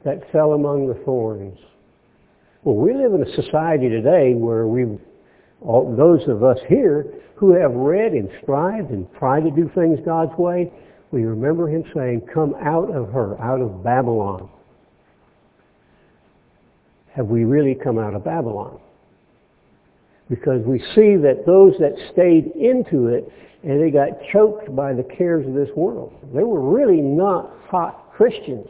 [0.05, 1.59] that fell among the thorns.
[2.65, 4.99] Well, we live in a society today where we,
[5.62, 9.99] all those of us here who have read and strived and tried to do things
[10.05, 10.73] God's way,
[11.11, 14.49] we remember him saying, come out of her, out of Babylon.
[17.14, 18.79] Have we really come out of Babylon?
[20.29, 25.03] Because we see that those that stayed into it and they got choked by the
[25.03, 26.12] cares of this world.
[26.35, 28.69] They were really not hot Christians,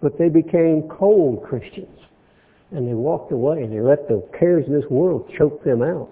[0.00, 1.98] but they became cold Christians.
[2.72, 6.10] And they walked away and they let the cares of this world choke them out.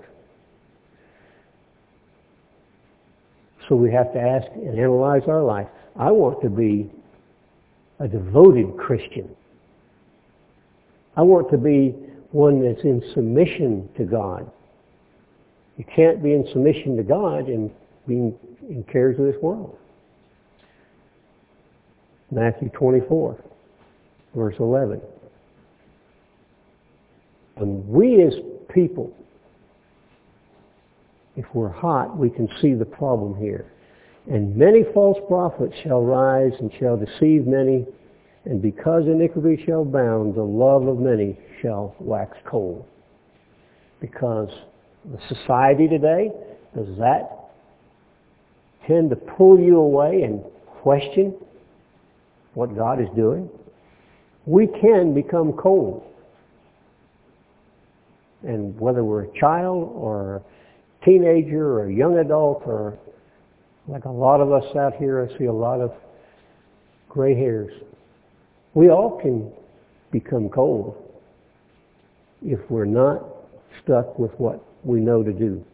[3.68, 5.68] So we have to ask and analyze our life.
[5.96, 6.90] I want to be
[8.00, 9.28] a devoted Christian.
[11.16, 11.94] I want to be
[12.30, 14.50] one that's in submission to God.
[15.76, 17.70] You can't be in submission to God and
[18.06, 18.34] being
[18.68, 19.76] in cares of this world.
[22.30, 23.36] Matthew 24,
[24.34, 25.00] verse 11.
[27.60, 28.34] And we as
[28.72, 29.12] people
[31.38, 33.70] if we're hot, we can see the problem here.
[34.28, 37.86] And many false prophets shall rise and shall deceive many,
[38.44, 42.84] and because iniquity shall abound, the love of many shall wax cold.
[44.00, 44.50] Because
[45.04, 46.32] the society today,
[46.74, 47.50] does that
[48.88, 50.42] tend to pull you away and
[50.82, 51.34] question
[52.54, 53.48] what God is doing?
[54.44, 56.02] We can become cold.
[58.42, 62.98] And whether we're a child or a teenager or a young adult or
[63.88, 65.92] like a lot of us out here, I see a lot of
[67.08, 67.72] gray hairs.
[68.74, 69.50] We all can
[70.12, 70.96] become cold
[72.44, 73.24] if we're not
[73.82, 75.64] stuck with what we know to do.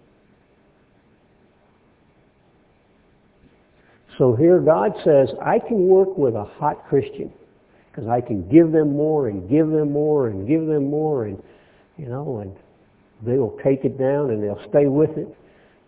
[4.17, 7.33] So here God says, I can work with a hot Christian
[7.91, 11.43] because I can give them more and give them more and give them more and,
[11.97, 12.57] you know, and
[13.23, 15.29] they will take it down and they'll stay with it.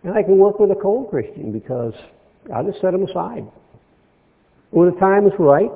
[0.03, 1.93] And I can work with a cold Christian because
[2.53, 3.45] I'll just set them aside.
[4.71, 5.71] When the time is right,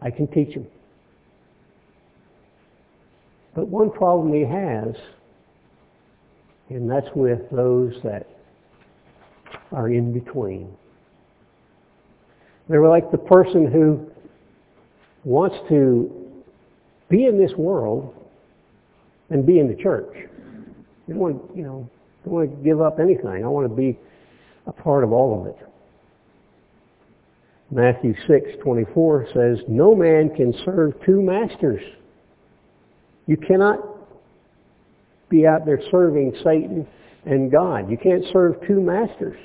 [0.00, 0.66] I can teach them.
[3.54, 4.94] But one problem he has,
[6.68, 8.28] and that's with those that
[9.72, 10.72] are in between.
[12.68, 14.06] They're like the person who
[15.24, 16.10] wants to
[17.08, 18.14] be in this world
[19.30, 20.14] and be in the church.
[21.06, 21.88] You don't want, you know,
[22.24, 23.44] don't want to give up anything.
[23.44, 23.98] I want to be
[24.66, 25.56] a part of all of it.
[27.70, 31.82] Matthew 6:24 says, "No man can serve two masters."
[33.26, 33.80] You cannot
[35.28, 36.86] be out there serving Satan
[37.26, 37.90] and God.
[37.90, 39.36] You can't serve two masters.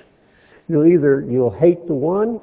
[0.69, 2.39] You'll either you'll hate the one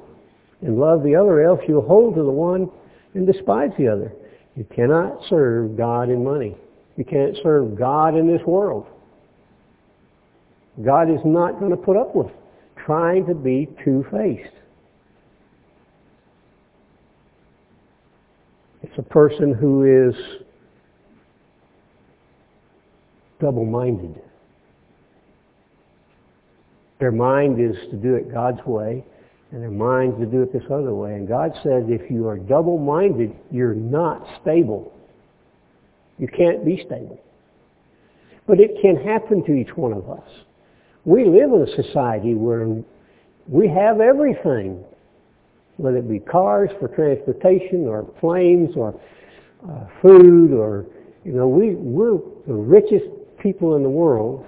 [0.61, 2.69] and love the other, else you'll hold to the one
[3.15, 4.13] and despise the other.
[4.55, 6.55] You cannot serve God and money.
[6.97, 8.85] You can't serve God in this world.
[10.85, 12.31] God is not going to put up with
[12.85, 14.53] trying to be two-faced.
[18.83, 20.15] It's a person who is
[23.39, 24.21] double-minded.
[26.99, 29.03] Their mind is to do it God's way,
[29.51, 31.13] and their mind is to do it this other way.
[31.13, 34.93] And God says if you are double-minded, you're not stable.
[36.21, 37.19] You can't be stable.
[38.47, 40.29] But it can happen to each one of us.
[41.03, 42.67] We live in a society where
[43.47, 44.83] we have everything,
[45.77, 48.93] whether it be cars for transportation or planes or
[49.67, 50.85] uh, food or,
[51.25, 53.05] you know, we, we're the richest
[53.41, 54.45] people in the world.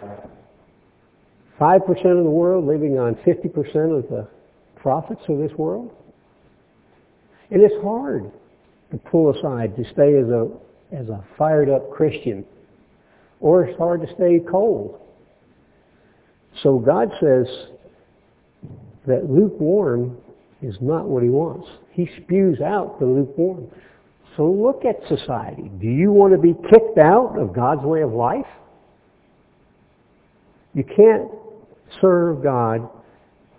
[1.60, 4.28] 5% of the world living on 50% of the
[4.76, 5.92] profits of this world.
[7.50, 8.32] And it's hard
[8.92, 10.50] to pull aside, to stay as a,
[10.94, 12.46] as a fired up Christian.
[13.40, 15.00] Or it's hard to stay cold.
[16.62, 17.48] So God says
[19.08, 20.18] that lukewarm
[20.62, 21.68] is not what he wants.
[21.92, 23.68] He spews out the lukewarm.
[24.38, 25.70] So look at society.
[25.80, 28.46] Do you want to be kicked out of God's way of life?
[30.74, 31.30] You can't
[32.02, 32.90] serve God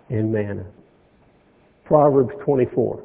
[0.09, 0.65] and mammon.
[1.85, 3.03] Proverbs 24.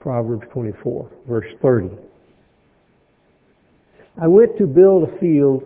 [0.00, 1.90] Proverbs 24, verse 30.
[4.20, 5.62] I went to build a field,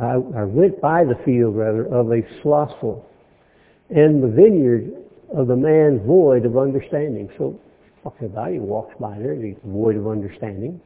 [0.00, 3.04] I, I went by the field rather, of a slothful,
[3.90, 4.92] and the vineyard
[5.34, 7.28] of the man void of understanding.
[7.38, 7.58] So,
[8.02, 10.80] talking about he walks by there, he's void of understanding.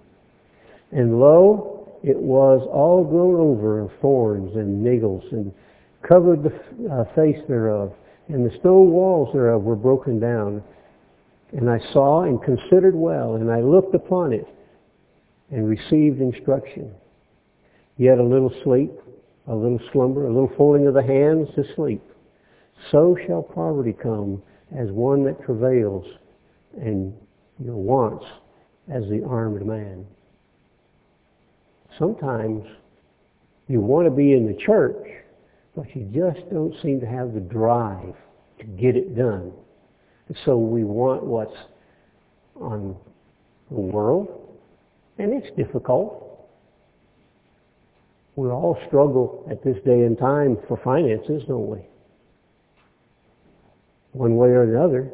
[0.92, 5.52] And lo, it was all grown over of thorns and niggles, and
[6.02, 6.52] covered the
[6.90, 7.92] uh, face thereof,
[8.28, 10.62] and the stone walls thereof were broken down,
[11.52, 14.46] and I saw and considered well, and I looked upon it
[15.50, 16.92] and received instruction.
[17.96, 18.92] Yet a little sleep,
[19.46, 22.02] a little slumber, a little folding of the hands to sleep.
[22.90, 24.42] So shall poverty come
[24.76, 26.06] as one that travails,
[26.78, 27.14] and
[27.64, 28.26] your wants
[28.92, 30.04] as the armed man.
[31.98, 32.64] Sometimes
[33.68, 35.06] you want to be in the church,
[35.74, 38.14] but you just don't seem to have the drive
[38.58, 39.52] to get it done.
[40.44, 41.56] So we want what's
[42.56, 42.96] on
[43.70, 44.45] the world,
[45.18, 46.22] and it's difficult.
[48.36, 51.78] We all struggle at this day and time for finances, don't we?
[54.12, 55.10] One way or another.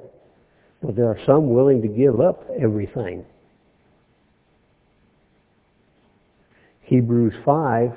[0.82, 3.24] But there are some willing to give up everything.
[6.82, 7.92] Hebrews 5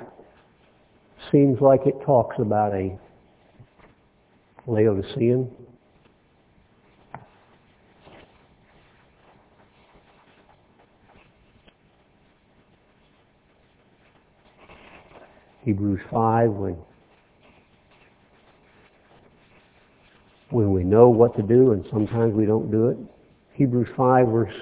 [1.32, 2.96] seems like it talks about a
[4.68, 5.50] Laodicean
[15.66, 16.76] Hebrews 5 when
[20.50, 22.96] when we know what to do and sometimes we don't do it.
[23.54, 24.54] Hebrews 5 verse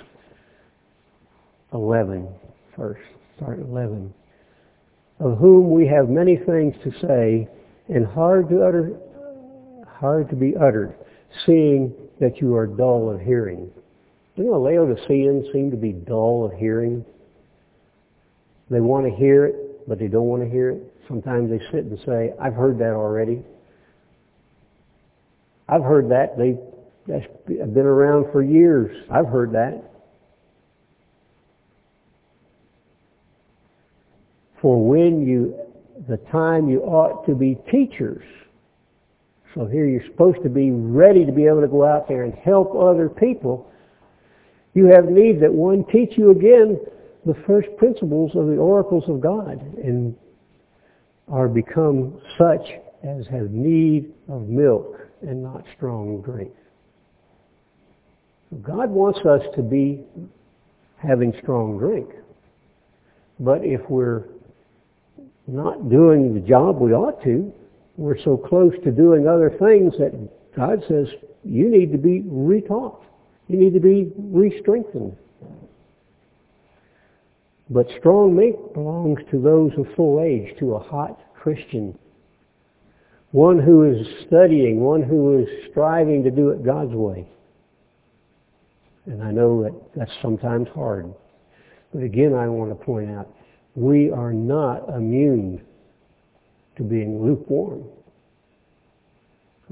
[1.75, 2.27] 11
[2.75, 3.03] first.
[3.37, 4.15] Start 11.
[5.21, 7.49] Of whom we have many things to say
[7.89, 8.99] and hard to utter,
[9.87, 10.95] hard to be uttered,
[11.45, 13.71] seeing that you are dull of hearing.
[14.37, 17.05] You know, Laodiceans seem to be dull of hearing.
[18.71, 20.83] They want to hear it, but they don't want to hear it.
[21.09, 23.43] Sometimes they sit and say, I've heard that already.
[25.69, 26.37] I've heard that.
[26.39, 26.57] They,
[27.07, 28.97] that's been around for years.
[29.11, 29.83] I've heard that.
[34.63, 35.55] For when you,
[36.09, 38.25] the time you ought to be teachers.
[39.55, 42.35] So here you're supposed to be ready to be able to go out there and
[42.35, 43.71] help other people.
[44.73, 46.81] You have need that one teach you again
[47.27, 49.61] the first principles of the oracles of God.
[49.77, 50.17] And
[51.31, 52.67] are become such
[53.03, 56.53] as have need of milk and not strong drink.
[58.63, 60.03] God wants us to be
[60.97, 62.09] having strong drink.
[63.41, 64.25] But if we're
[65.47, 67.53] not doing the job we ought to,
[67.97, 70.13] we're so close to doing other things that
[70.55, 71.09] God says
[71.45, 73.03] you need to be retaught.
[73.49, 75.17] You need to be re-strengthened.
[77.71, 81.99] But strong meat belongs to those of full age, to a hot Christian.
[83.31, 87.27] One who is studying, one who is striving to do it God's way.
[89.07, 91.13] And I know that that's sometimes hard.
[91.93, 93.29] But again, I want to point out,
[93.75, 95.63] we are not immune
[96.77, 97.85] to being lukewarm.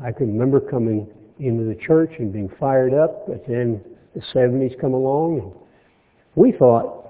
[0.02, 1.08] I can remember coming
[1.38, 3.82] into the church and being fired up, but then
[4.14, 5.52] the 70s come along and
[6.34, 7.01] we thought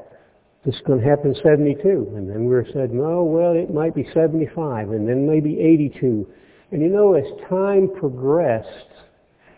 [0.65, 2.13] this is going to happen 72.
[2.17, 6.29] And then we were said, no, well, it might be 75, and then maybe 82.
[6.71, 8.69] And you know, as time progressed,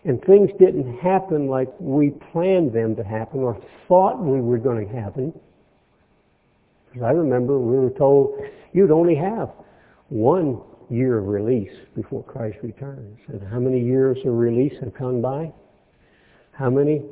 [0.05, 4.87] and things didn't happen like we planned them to happen or thought we were going
[4.87, 5.33] to happen,
[6.89, 8.39] because I remember we were told
[8.73, 9.51] you'd only have
[10.09, 13.19] one year of release before Christ returns.
[13.29, 15.53] And how many years of release have gone by?
[16.53, 17.03] How many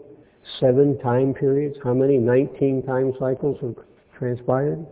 [0.60, 1.76] seven time periods?
[1.82, 3.76] How many 19 time cycles have
[4.18, 4.84] transpired?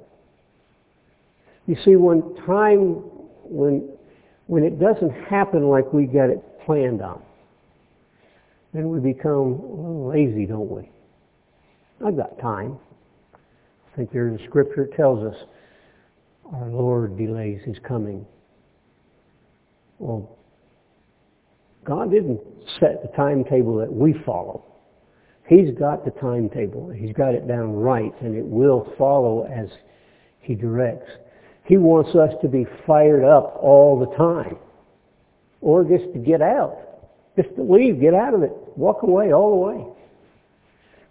[1.67, 3.03] You see, when time,
[3.45, 3.89] when,
[4.47, 7.23] when it doesn't happen like we got it planned on,
[8.73, 10.91] then we become lazy, don't we?
[12.05, 12.79] I've got time.
[13.35, 15.41] I think there's a scripture that tells us
[16.53, 18.25] our Lord delays his coming.
[19.99, 20.37] Well,
[21.85, 22.41] God didn't
[22.79, 24.65] set the timetable that we follow.
[25.51, 26.91] He's got the timetable.
[26.91, 29.69] He's got it down right, and it will follow as
[30.39, 31.11] He directs.
[31.65, 34.57] He wants us to be fired up all the time,
[35.61, 36.79] or just to get out,
[37.37, 39.87] just to leave, get out of it, walk away all the way.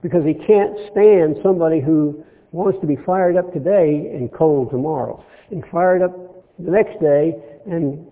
[0.01, 2.23] Because He can't stand somebody who
[2.53, 5.21] wants to be fired up today and cold tomorrow,
[5.51, 6.15] and fired up
[6.59, 7.35] the next day
[7.65, 8.07] and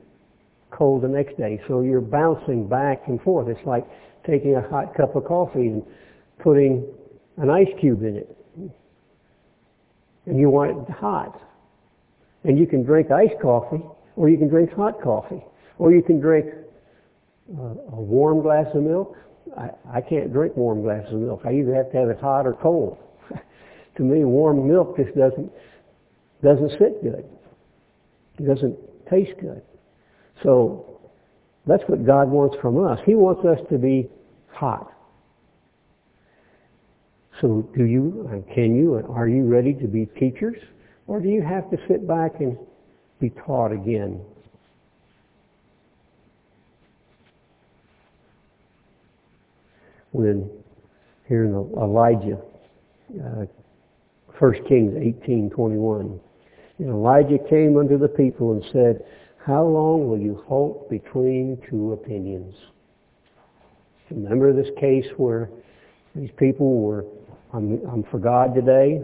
[0.71, 1.61] cold the next day.
[1.69, 3.47] So you're bouncing back and forth.
[3.47, 3.87] It's like
[4.25, 5.83] taking a hot cup of coffee and
[6.39, 6.85] putting
[7.37, 8.37] an ice cube in it.
[10.25, 11.41] And you want it hot.
[12.43, 13.81] And you can drink iced coffee,
[14.15, 15.43] or you can drink hot coffee,
[15.77, 16.47] or you can drink
[17.57, 19.15] uh, a warm glass of milk.
[19.57, 21.41] I, I can't drink warm glasses of milk.
[21.45, 22.97] I either have to have it hot or cold.
[23.97, 25.51] to me, warm milk just doesn't
[26.43, 27.25] doesn't sit good.
[28.37, 28.77] It doesn't
[29.09, 29.61] taste good.
[30.43, 30.99] So
[31.65, 32.99] that's what God wants from us.
[33.05, 34.09] He wants us to be
[34.51, 34.91] hot.
[37.41, 40.57] So do you, and can you, and are you ready to be teachers?
[41.07, 42.57] Or do you have to sit back and
[43.19, 44.19] be taught again?
[50.11, 50.49] When
[51.27, 52.39] here in Elijah,
[53.23, 53.45] uh,
[54.39, 56.19] 1 Kings 18:21,
[56.79, 59.03] and Elijah came unto the people and said,
[59.47, 62.53] how long will you halt between two opinions?
[64.11, 65.49] Remember this case where
[66.15, 67.05] these people were,
[67.53, 69.01] I'm, I'm for God today,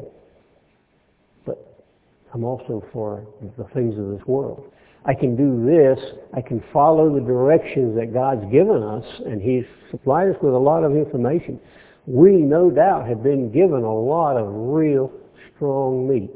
[1.45, 1.85] but
[2.33, 3.25] I'm also for
[3.57, 4.71] the things of this world.
[5.05, 5.99] I can do this.
[6.33, 10.57] I can follow the directions that God's given us, and He's supplied us with a
[10.57, 11.59] lot of information.
[12.05, 15.11] We, no doubt, have been given a lot of real
[15.55, 16.31] strong meat.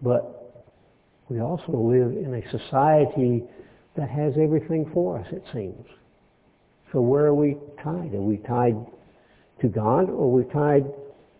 [0.00, 0.64] But
[1.28, 3.44] we also live in a society
[3.96, 5.84] that has everything for us, it seems.
[6.92, 8.14] So where are we tied?
[8.14, 8.76] Are we tied
[9.60, 10.84] to God or are we tied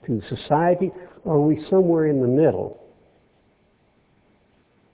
[0.06, 0.90] to society
[1.24, 2.82] or are we somewhere in the middle?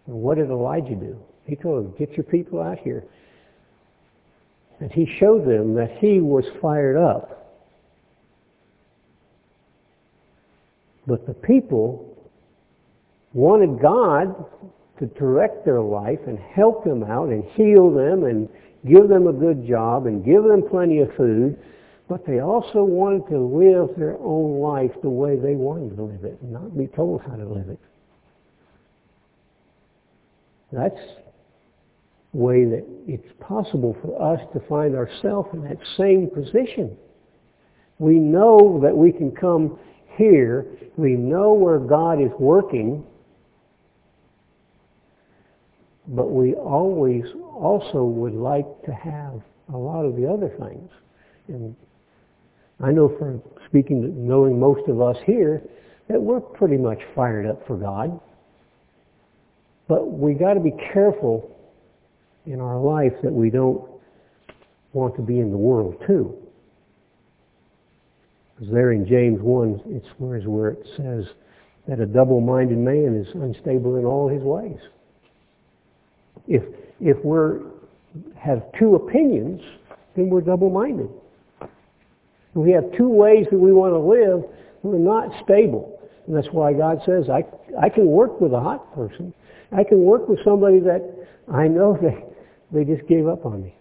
[0.06, 1.18] And what did Elijah do?
[1.46, 3.04] He told them, get your people out here.
[4.80, 7.62] And he showed them that he was fired up.
[11.06, 12.16] But the people
[13.32, 14.34] wanted God
[14.98, 18.48] to direct their life and help them out and heal them and
[18.86, 21.58] give them a good job and give them plenty of food,
[22.08, 26.24] but they also wanted to live their own life the way they wanted to live
[26.24, 27.80] it, not be told how to live it.
[30.72, 31.00] That's
[32.32, 36.96] the way that it's possible for us to find ourselves in that same position.
[37.98, 39.78] We know that we can come
[40.16, 40.66] here.
[40.96, 43.04] We know where God is working
[46.08, 47.24] but we always
[47.54, 49.40] also would like to have
[49.72, 50.90] a lot of the other things.
[51.48, 51.74] And
[52.80, 55.62] I know from speaking, knowing most of us here,
[56.08, 58.20] that we're pretty much fired up for God.
[59.88, 61.50] But we got to be careful
[62.46, 63.88] in our life that we don't
[64.92, 66.36] want to be in the world too.
[68.54, 71.24] Because there in James 1, it's where, where it says
[71.88, 74.78] that a double-minded man is unstable in all his ways
[76.46, 76.62] if
[77.00, 77.60] if we're
[78.36, 79.60] have two opinions,
[80.16, 81.08] then we're double-minded.
[81.60, 81.68] If
[82.54, 84.44] we have two ways that we want to live,
[84.82, 85.98] we're not stable.
[86.26, 87.42] And that's why God says, I,
[87.80, 89.34] I can work with a hot person.
[89.72, 91.02] I can work with somebody that
[91.52, 92.24] I know they,
[92.72, 93.74] they just gave up on me.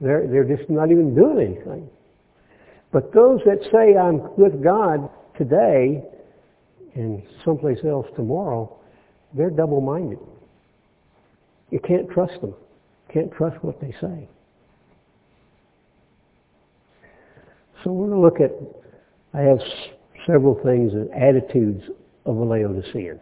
[0.00, 1.88] They're, they're just not even doing anything.
[2.92, 6.04] But those that say I'm with God today
[6.94, 8.76] and someplace else tomorrow,
[9.32, 10.18] they're double-minded.
[11.70, 12.54] You can't trust them.
[13.12, 14.28] Can't trust what they say.
[17.82, 18.52] So we're going to look at,
[19.34, 19.58] I have
[20.26, 21.84] several things, and attitudes
[22.24, 23.20] of a Laodicean.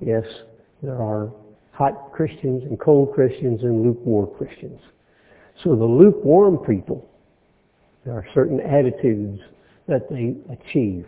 [0.00, 0.24] Yes,
[0.82, 1.32] there are
[1.72, 4.80] hot Christians and cold Christians and lukewarm Christians.
[5.64, 7.08] So the lukewarm people,
[8.04, 9.40] there are certain attitudes
[9.88, 11.06] that they achieve.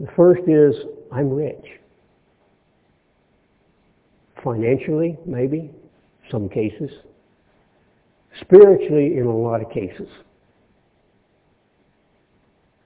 [0.00, 0.74] The first is,
[1.12, 1.64] I'm rich.
[4.42, 5.70] Financially, maybe,
[6.30, 6.90] some cases.
[8.40, 10.08] Spiritually, in a lot of cases.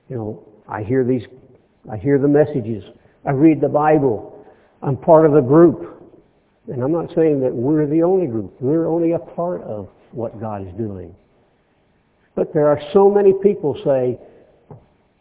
[0.09, 1.22] You know, I hear these,
[1.90, 2.84] I hear the messages.
[3.24, 4.44] I read the Bible.
[4.82, 6.03] I'm part of the group.
[6.68, 8.55] And I'm not saying that we're the only group.
[8.61, 11.14] We're only a part of what God is doing.
[12.34, 14.18] But there are so many people say,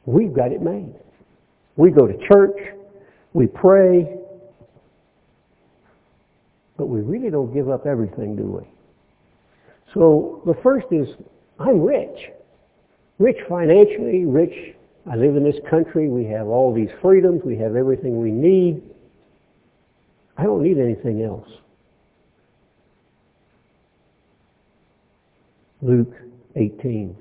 [0.05, 0.93] we've got it made.
[1.75, 2.57] We go to church,
[3.33, 4.18] we pray,
[6.79, 8.63] but we really don't give up everything, do we?
[9.93, 11.09] So the first is,
[11.59, 12.31] I'm rich.
[13.19, 14.75] Rich financially, rich.
[15.11, 16.07] I live in this country.
[16.07, 17.41] We have all these freedoms.
[17.43, 18.81] We have everything we need.
[20.37, 21.49] I don't need anything else.
[25.81, 26.13] Luke
[26.55, 27.15] 18.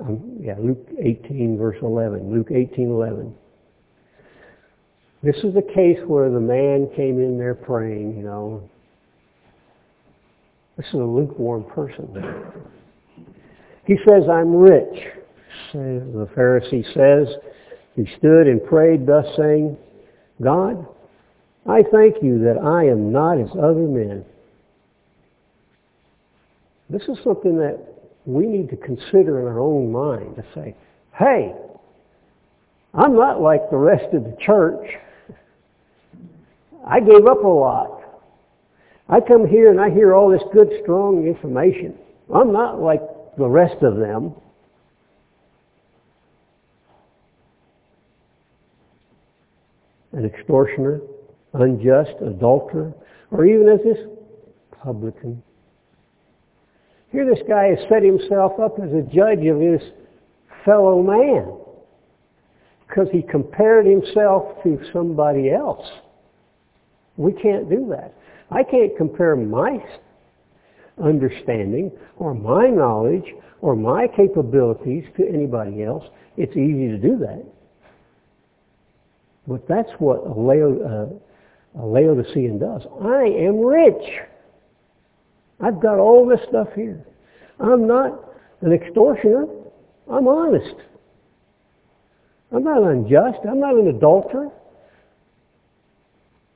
[0.00, 2.32] Um, yeah, Luke 18 verse 11.
[2.32, 3.34] Luke 18, 11.
[5.22, 8.68] This is the case where the man came in there praying, you know.
[10.76, 12.08] This is a lukewarm person.
[13.86, 15.04] He says, I'm rich.
[15.72, 17.34] The Pharisee says,
[17.94, 19.76] he stood and prayed thus saying,
[20.42, 20.86] God,
[21.68, 24.24] I thank you that I am not as other men.
[26.90, 27.78] This is something that
[28.26, 30.74] we need to consider in our own mind to say,
[31.16, 31.54] hey,
[32.94, 34.84] I'm not like the rest of the church.
[36.86, 38.02] I gave up a lot.
[39.08, 41.94] I come here and I hear all this good, strong information.
[42.34, 43.02] I'm not like
[43.36, 44.34] the rest of them.
[50.12, 51.00] An extortioner,
[51.54, 52.92] unjust, adulterer,
[53.30, 53.98] or even as this
[54.82, 55.42] publican.
[57.10, 59.80] Here this guy has set himself up as a judge of his
[60.64, 61.58] fellow man
[62.86, 65.86] because he compared himself to somebody else.
[67.16, 68.14] We can't do that.
[68.50, 69.78] I can't compare my
[71.02, 73.24] understanding or my knowledge
[73.60, 76.04] or my capabilities to anybody else.
[76.36, 77.44] It's easy to do that.
[79.46, 81.10] But that's what a, Lao,
[81.76, 82.82] uh, a Laodicean does.
[83.02, 84.20] I am rich.
[85.60, 87.04] I've got all this stuff here.
[87.60, 89.46] I'm not an extortioner.
[90.10, 90.74] I'm honest.
[92.52, 93.38] I'm not unjust.
[93.48, 94.50] I'm not an adulterer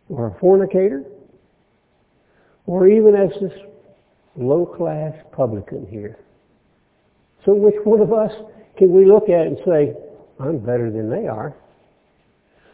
[0.09, 1.05] or a fornicator
[2.67, 3.53] or even as this
[4.37, 6.19] low-class publican here.
[7.45, 8.33] So which one of us
[8.77, 9.95] can we look at and say,
[10.39, 11.57] I'm better than they are?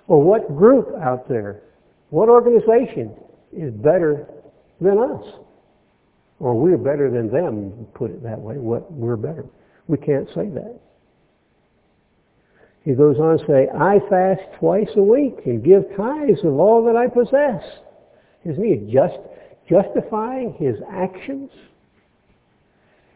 [0.09, 1.63] Or what group out there,
[2.11, 3.15] what organization
[3.53, 4.27] is better
[4.81, 5.25] than us?
[6.41, 9.45] Or we're better than them, put it that way, what we're better.
[9.87, 10.81] We can't say that.
[12.85, 16.85] He goes on to say, I fast twice a week and give tithes of all
[16.87, 17.63] that I possess.
[18.45, 19.19] Isn't he just
[19.69, 21.51] justifying his actions?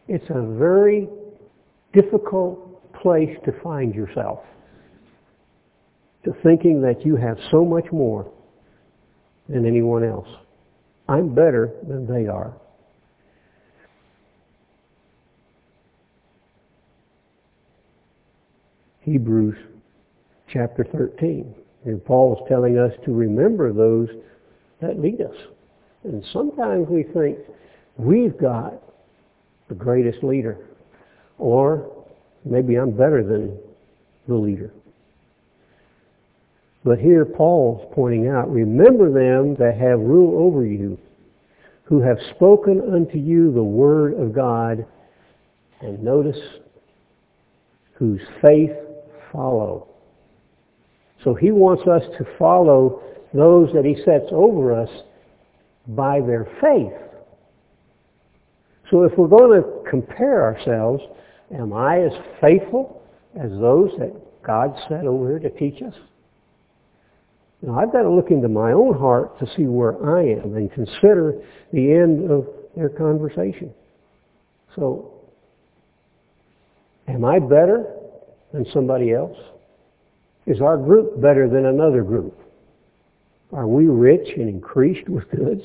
[0.07, 1.09] It's a very
[1.93, 4.39] difficult place to find yourself.
[6.23, 8.31] To thinking that you have so much more
[9.49, 10.27] than anyone else.
[11.09, 12.53] I'm better than they are.
[19.07, 19.55] Hebrews
[20.51, 21.55] chapter 13.
[21.85, 24.09] And Paul is telling us to remember those
[24.81, 25.35] that lead us.
[26.03, 27.37] And sometimes we think
[27.95, 28.73] we've got
[29.69, 30.57] the greatest leader.
[31.37, 32.05] Or
[32.43, 33.57] maybe I'm better than
[34.27, 34.73] the leader.
[36.83, 40.97] But here Paul's pointing out, remember them that have rule over you,
[41.85, 44.85] who have spoken unto you the word of God,
[45.79, 46.39] and notice,
[47.93, 48.71] whose faith
[49.31, 49.87] follow.
[51.23, 53.01] So he wants us to follow
[53.33, 54.89] those that he sets over us
[55.87, 56.93] by their faith.
[58.89, 61.03] So if we're going to compare ourselves,
[61.53, 63.01] am I as faithful
[63.35, 64.13] as those that
[64.43, 65.93] God set over here to teach us?
[67.61, 70.71] Now I've got to look into my own heart to see where I am and
[70.71, 71.41] consider
[71.73, 73.73] the end of their conversation.
[74.75, 75.11] So,
[77.07, 77.96] am I better
[78.57, 79.37] than somebody else?
[80.47, 82.37] Is our group better than another group?
[83.53, 85.63] Are we rich and increased with goods?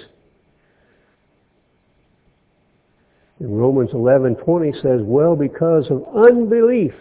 [3.41, 6.95] In Romans 11:20 says, "Well, because of unbelief,"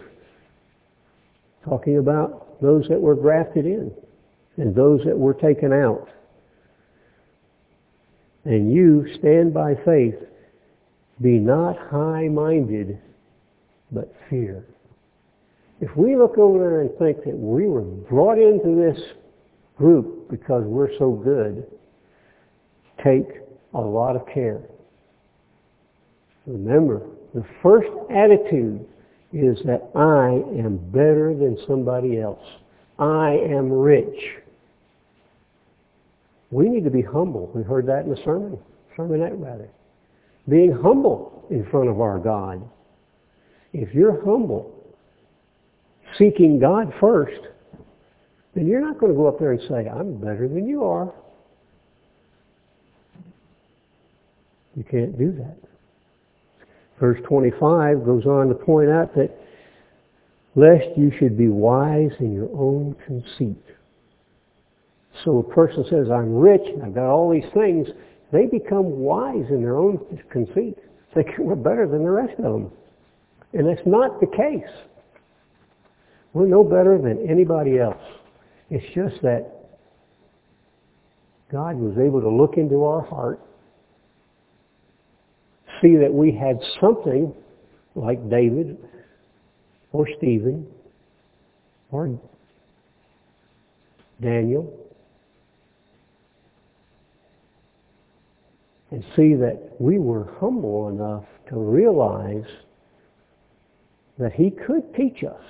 [1.62, 3.92] talking about those that were grafted in
[4.56, 6.08] and those that were taken out.
[8.44, 10.18] And you stand by faith,
[11.20, 12.98] be not high-minded,
[13.92, 14.64] but fear.
[15.82, 19.02] If we look over there and think that we were brought into this
[19.76, 21.66] group because we're so good,
[23.02, 23.26] take
[23.74, 24.60] a lot of care.
[26.46, 27.02] Remember,
[27.34, 28.86] the first attitude
[29.32, 32.46] is that I am better than somebody else.
[33.00, 34.36] I am rich.
[36.52, 37.50] We need to be humble.
[37.56, 38.56] We heard that in the sermon,
[38.96, 39.68] sermonette rather.
[40.48, 42.62] Being humble in front of our God.
[43.72, 44.71] If you're humble,
[46.18, 47.40] seeking God first,
[48.54, 51.12] then you're not going to go up there and say, I'm better than you are.
[54.76, 55.56] You can't do that.
[57.00, 59.30] Verse 25 goes on to point out that
[60.54, 63.62] lest you should be wise in your own conceit.
[65.24, 67.88] So a person says, I'm rich, I've got all these things,
[68.32, 69.98] they become wise in their own
[70.30, 70.78] conceit.
[71.14, 72.72] They think we're better than the rest of them.
[73.52, 74.72] And that's not the case.
[76.32, 78.02] We're no better than anybody else.
[78.70, 79.52] It's just that
[81.50, 83.40] God was able to look into our heart,
[85.82, 87.34] see that we had something
[87.94, 88.78] like David
[89.92, 90.66] or Stephen
[91.90, 92.18] or
[94.22, 94.72] Daniel
[98.90, 102.44] and see that we were humble enough to realize
[104.18, 105.42] that he could teach us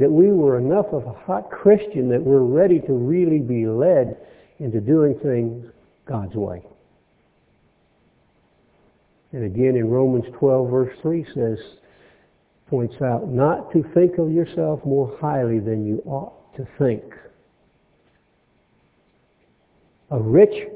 [0.00, 4.16] that we were enough of a hot Christian that we're ready to really be led
[4.58, 5.66] into doing things
[6.06, 6.64] God's way.
[9.32, 11.58] And again in Romans 12 verse 3 says,
[12.68, 17.02] points out, not to think of yourself more highly than you ought to think.
[20.10, 20.68] A rich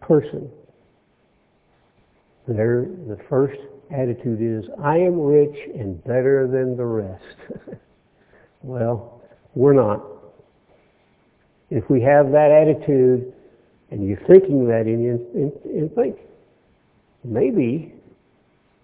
[0.00, 0.48] person,
[2.46, 3.58] there, the first
[3.90, 7.78] attitude is, I am rich and better than the rest.
[8.62, 9.22] Well,
[9.54, 10.04] we're not.
[11.70, 13.32] If we have that attitude
[13.90, 16.16] and you're thinking that in you, think,
[17.24, 17.94] maybe,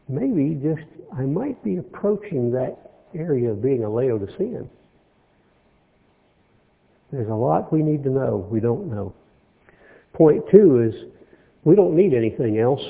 [0.08, 2.76] maybe just I might be approaching that
[3.14, 4.68] area of being a Laodicean.
[7.12, 9.14] There's a lot we need to know we don't know.
[10.14, 10.94] Point two is
[11.64, 12.82] we don't need anything else.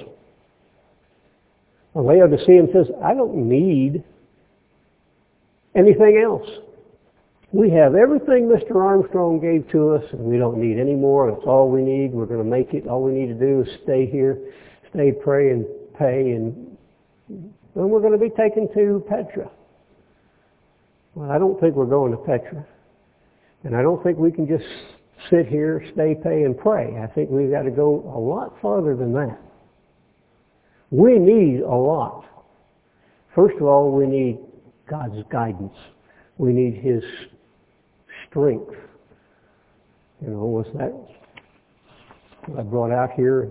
[1.95, 4.03] A Laodicean says, I don't need
[5.75, 6.49] anything else.
[7.55, 8.75] We have everything Mr.
[8.83, 11.31] Armstrong gave to us, and we don't need any more.
[11.31, 12.11] That's all we need.
[12.13, 12.89] We're going to make it.
[12.89, 14.37] All we need to do is stay here,
[14.91, 15.65] stay, pray, and
[15.97, 16.77] pay, and
[17.29, 19.49] then we're going to be taken to Petra.
[21.15, 22.67] Well, I don't think we're going to Petra.
[23.63, 24.65] And I don't think we can just
[25.31, 26.99] sit here, stay, pay, and pray.
[27.01, 29.39] I think we've got to go a lot farther than that.
[30.91, 32.25] We need a lot.
[33.33, 34.41] First of all, we need
[34.91, 35.77] God's guidance.
[36.37, 37.05] We need His
[38.35, 38.75] strength.
[40.21, 40.93] You know, was that
[42.59, 43.51] I brought out here?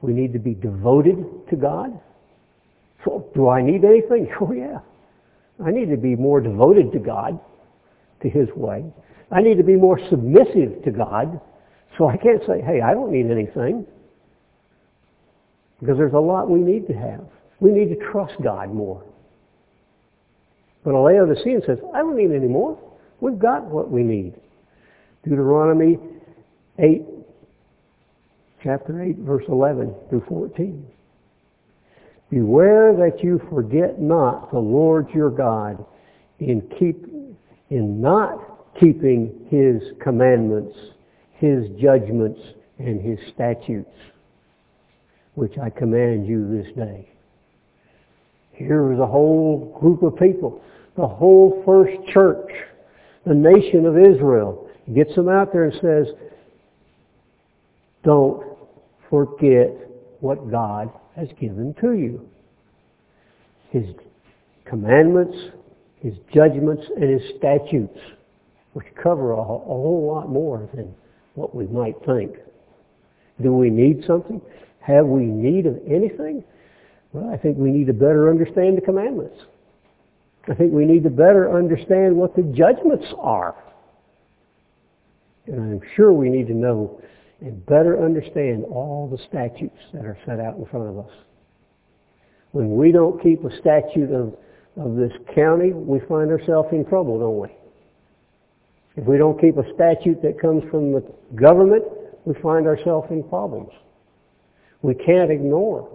[0.00, 1.98] We need to be devoted to God.
[3.04, 4.28] So, do I need anything?
[4.40, 4.78] Oh yeah.
[5.64, 7.38] I need to be more devoted to God,
[8.22, 8.84] to His way.
[9.30, 11.38] I need to be more submissive to God.
[11.98, 13.86] So I can't say, hey, I don't need anything.
[15.78, 17.26] Because there's a lot we need to have.
[17.60, 19.04] We need to trust God more.
[20.82, 22.78] But Laodicean says, I don't need any more.
[23.20, 24.34] We've got what we need.
[25.24, 25.98] Deuteronomy
[26.78, 27.02] 8,
[28.62, 30.86] chapter 8, verse 11 through 14.
[32.30, 35.84] Beware that you forget not the Lord your God
[36.38, 37.06] in keep
[37.70, 38.38] in not
[38.78, 40.76] keeping his commandments,
[41.34, 42.40] his judgments,
[42.78, 43.90] and his statutes,
[45.34, 47.08] which I command you this day.
[48.52, 50.62] Here is a whole group of people,
[50.96, 52.50] the whole first church
[53.26, 54.68] the nation of Israel.
[54.94, 56.14] Gets them out there and says,
[58.02, 58.56] don't
[59.08, 59.70] forget
[60.20, 62.26] what God has given to you.
[63.70, 63.84] His
[64.64, 65.36] commandments,
[66.00, 67.98] His judgments, and His statutes,
[68.72, 70.94] which cover a, a whole lot more than
[71.34, 72.36] what we might think.
[73.42, 74.40] Do we need something?
[74.80, 76.42] Have we need of anything?
[77.12, 79.36] Well, I think we need to better understand the commandments.
[80.48, 83.54] I think we need to better understand what the judgments are.
[85.46, 87.00] And I'm sure we need to know
[87.40, 91.10] and better understand all the statutes that are set out in front of us.
[92.52, 94.34] When we don't keep a statute of,
[94.76, 97.48] of this county, we find ourselves in trouble, don't we?
[98.96, 101.84] If we don't keep a statute that comes from the government,
[102.24, 103.70] we find ourselves in problems.
[104.82, 105.88] We can't ignore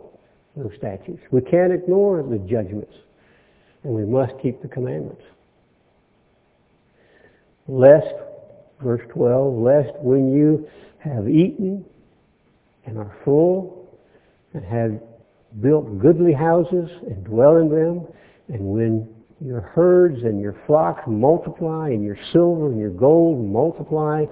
[0.56, 1.22] those statutes.
[1.32, 2.94] We can't ignore the judgments
[3.86, 5.22] and we must keep the commandments.
[7.68, 8.14] Lest,
[8.84, 10.68] verse 12, lest when you
[10.98, 11.86] have eaten
[12.86, 13.88] and are full
[14.54, 15.00] and have
[15.62, 18.08] built goodly houses and dwell in them,
[18.50, 19.08] And when
[19.40, 24.26] your herds and your flocks multiply and your silver and your gold multiply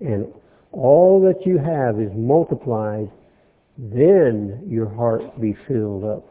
[0.00, 0.26] and
[0.72, 3.10] all that you have is multiplied,
[3.78, 6.28] then your heart be filled up,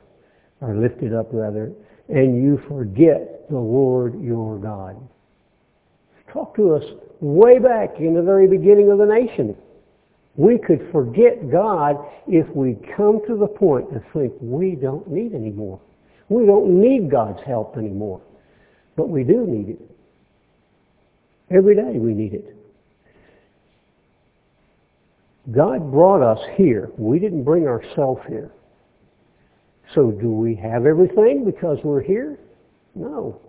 [0.61, 1.71] or lifted up rather,
[2.11, 4.97] and you forget the Lord your God.
[6.31, 6.83] Talk to us
[7.19, 9.55] way back in the very beginning of the nation.
[10.35, 11.97] We could forget God
[12.27, 15.79] if we come to the point to think we don't need any more.
[16.29, 18.21] We don't need God's help anymore.
[18.95, 19.81] But we do need it.
[21.49, 22.55] Every day we need it.
[25.51, 26.91] God brought us here.
[26.97, 28.51] We didn't bring ourselves here.
[29.93, 32.37] So do we have everything because we're here?
[32.95, 33.41] No.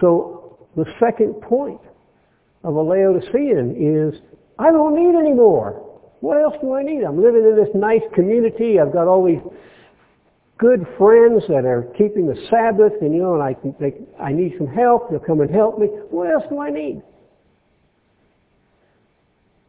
[0.00, 1.80] So the second point
[2.64, 4.20] of a Laodicean is,
[4.58, 5.88] I don't need any more.
[6.20, 7.02] What else do I need?
[7.02, 8.78] I'm living in this nice community.
[8.78, 9.42] I've got all these
[10.58, 14.54] good friends that are keeping the Sabbath, and you know, and I, they, I need
[14.56, 15.10] some help.
[15.10, 15.86] They'll come and help me.
[15.86, 17.02] What else do I need?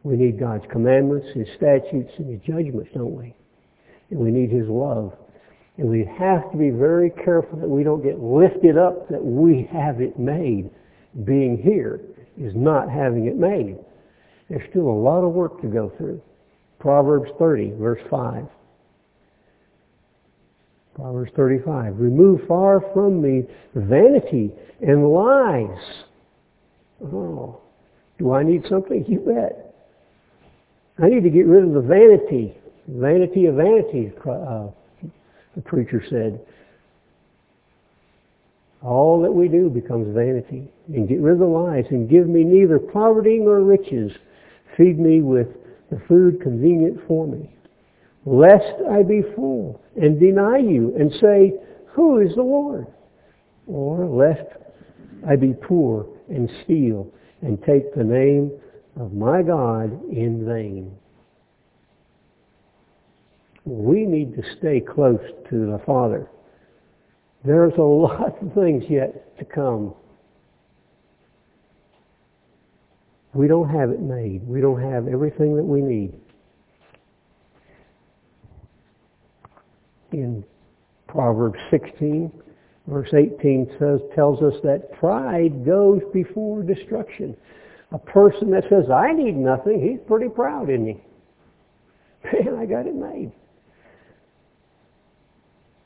[0.04, 3.34] We need God's commandments, His statutes, and His judgments, don't we?
[4.10, 5.12] And we need His love.
[5.76, 9.68] And we have to be very careful that we don't get lifted up that we
[9.72, 10.70] have it made.
[11.24, 12.00] Being here
[12.38, 13.78] is not having it made.
[14.48, 16.20] There's still a lot of work to go through.
[16.78, 18.46] Proverbs 30, verse 5.
[20.94, 21.98] Proverbs 35.
[21.98, 23.44] Remove far from me
[23.74, 26.04] vanity and lies.
[27.04, 27.60] Oh,
[28.18, 29.04] do I need something?
[29.08, 29.74] You bet.
[31.02, 32.56] I need to get rid of the vanity.
[32.86, 34.68] Vanity of vanities, uh,
[35.54, 36.40] the preacher said.
[38.82, 40.68] All that we do becomes vanity.
[40.88, 44.12] And get rid of the lies and give me neither poverty nor riches.
[44.76, 45.48] Feed me with
[45.90, 47.54] the food convenient for me
[48.26, 51.54] lest I be full and deny you and say,
[51.92, 52.86] Who is the Lord?
[53.66, 54.48] Or lest
[55.28, 57.10] I be poor and steal
[57.42, 58.50] and take the name
[58.98, 60.96] of my God in vain.
[63.64, 66.28] We need to stay close to the Father.
[67.44, 69.94] There's a lot of things yet to come.
[73.32, 74.46] We don't have it made.
[74.46, 76.14] We don't have everything that we need.
[80.14, 80.44] in
[81.08, 82.32] Proverbs 16,
[82.86, 87.36] verse 18 says, tells us that pride goes before destruction.
[87.92, 91.02] A person that says, I need nothing, he's pretty proud, isn't he?
[92.44, 93.32] Man, I got it made.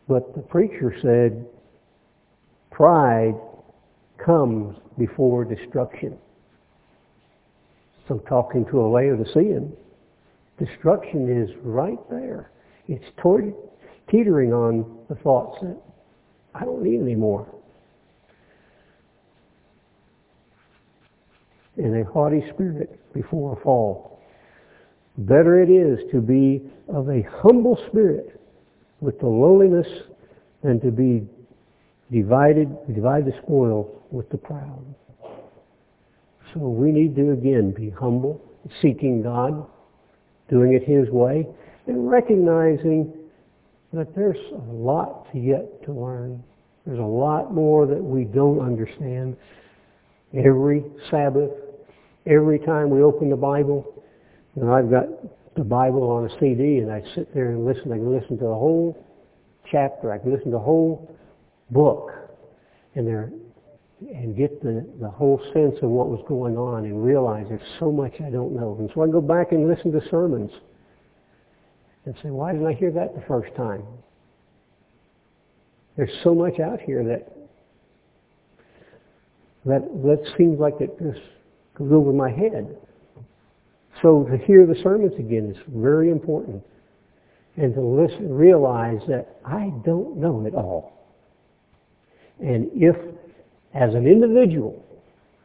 [0.09, 1.47] But the preacher said,
[2.71, 3.35] pride
[4.25, 6.17] comes before destruction.
[8.09, 9.77] So talking to a Laodicean,
[10.59, 12.51] destruction is right there.
[12.89, 13.53] It's toward
[14.11, 15.77] teetering on the thoughts that
[16.55, 17.47] I don't need any more.
[21.77, 24.21] In a haughty spirit before a fall.
[25.19, 28.38] Better it is to be of a humble spirit
[29.01, 29.87] with the lowliness
[30.63, 31.27] than to be
[32.11, 34.85] divided, divide the spoil with the proud.
[36.53, 38.41] So we need to again be humble,
[38.81, 39.67] seeking God,
[40.49, 41.47] doing it His way,
[41.87, 43.13] and recognizing
[43.93, 46.43] that there's a lot yet to learn.
[46.87, 49.37] There's a lot more that we don't understand.
[50.35, 51.51] Every Sabbath,
[52.27, 53.99] every time we open the Bible,
[54.63, 55.07] know, I've got
[55.59, 57.93] the Bible on a CD and I sit there and listen.
[57.93, 59.05] I can listen to the whole
[59.71, 60.13] chapter.
[60.13, 61.15] I can listen to the whole
[61.71, 62.13] book
[62.95, 63.33] and there
[64.01, 67.91] and get the, the whole sense of what was going on and realize there's so
[67.91, 68.77] much I don't know.
[68.79, 70.53] And so I go back and listen to sermons
[72.05, 73.83] and say, why didn't I hear that the first time?
[75.97, 77.33] There's so much out here that
[79.67, 81.21] that that seems like it just
[81.75, 82.77] goes over my head.
[84.03, 86.63] So to hear the sermons again is very important.
[87.57, 90.93] And to listen, realize that I don't know it all.
[92.39, 92.95] And if,
[93.75, 94.85] as an individual,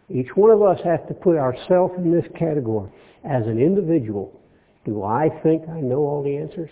[0.10, 2.92] each one of us has to put ourselves in this category,
[3.24, 4.40] as an individual,
[4.86, 6.70] do I think I know all the answers?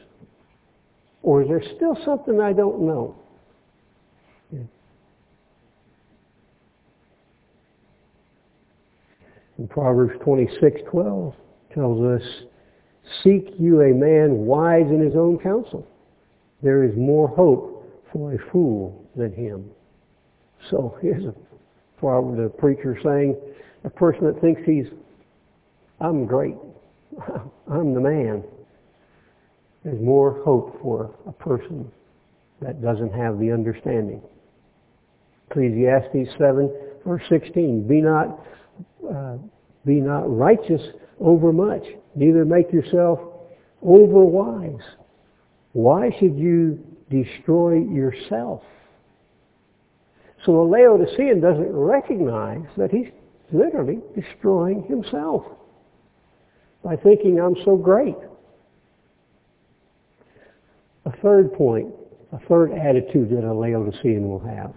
[1.24, 3.16] Or is there still something I don't know?
[9.58, 11.34] In Proverbs 26:12
[11.74, 12.44] tells us,
[13.24, 15.86] "Seek you a man wise in his own counsel.
[16.62, 19.70] There is more hope for a fool than him."
[20.70, 21.34] So here's a
[21.98, 23.38] proverb, the preacher saying,
[23.84, 24.86] a person that thinks he's,
[26.00, 26.56] I'm great.
[27.72, 28.44] I'm the man.
[29.84, 31.92] There's more hope for a person
[32.62, 34.22] that doesn't have the understanding.
[35.50, 36.72] Ecclesiastes 7,
[37.06, 37.88] verse 16.
[37.88, 38.40] Be not,
[39.12, 39.38] uh,
[39.86, 40.82] be not righteous
[41.22, 41.84] over much,
[42.16, 43.20] neither make yourself
[43.86, 44.82] overwise.
[45.74, 48.64] Why should you destroy yourself?
[50.46, 53.08] So a Laodicean doesn't recognize that he's
[53.52, 55.46] literally destroying himself
[56.84, 58.16] by thinking I'm so great.
[61.06, 61.94] A third point,
[62.32, 64.74] a third attitude that a Laodicean will have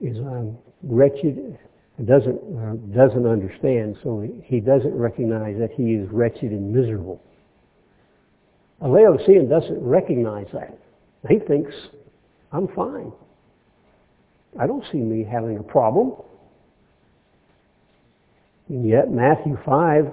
[0.00, 1.58] is I'm wretched,
[2.04, 7.20] doesn't, uh, doesn't understand, so he doesn't recognize that he is wretched and miserable.
[8.80, 10.78] A Laodicean doesn't recognize that.
[11.28, 11.72] He thinks,
[12.52, 13.12] I'm fine.
[14.58, 16.12] I don't see me having a problem.
[18.68, 20.04] And yet Matthew 5,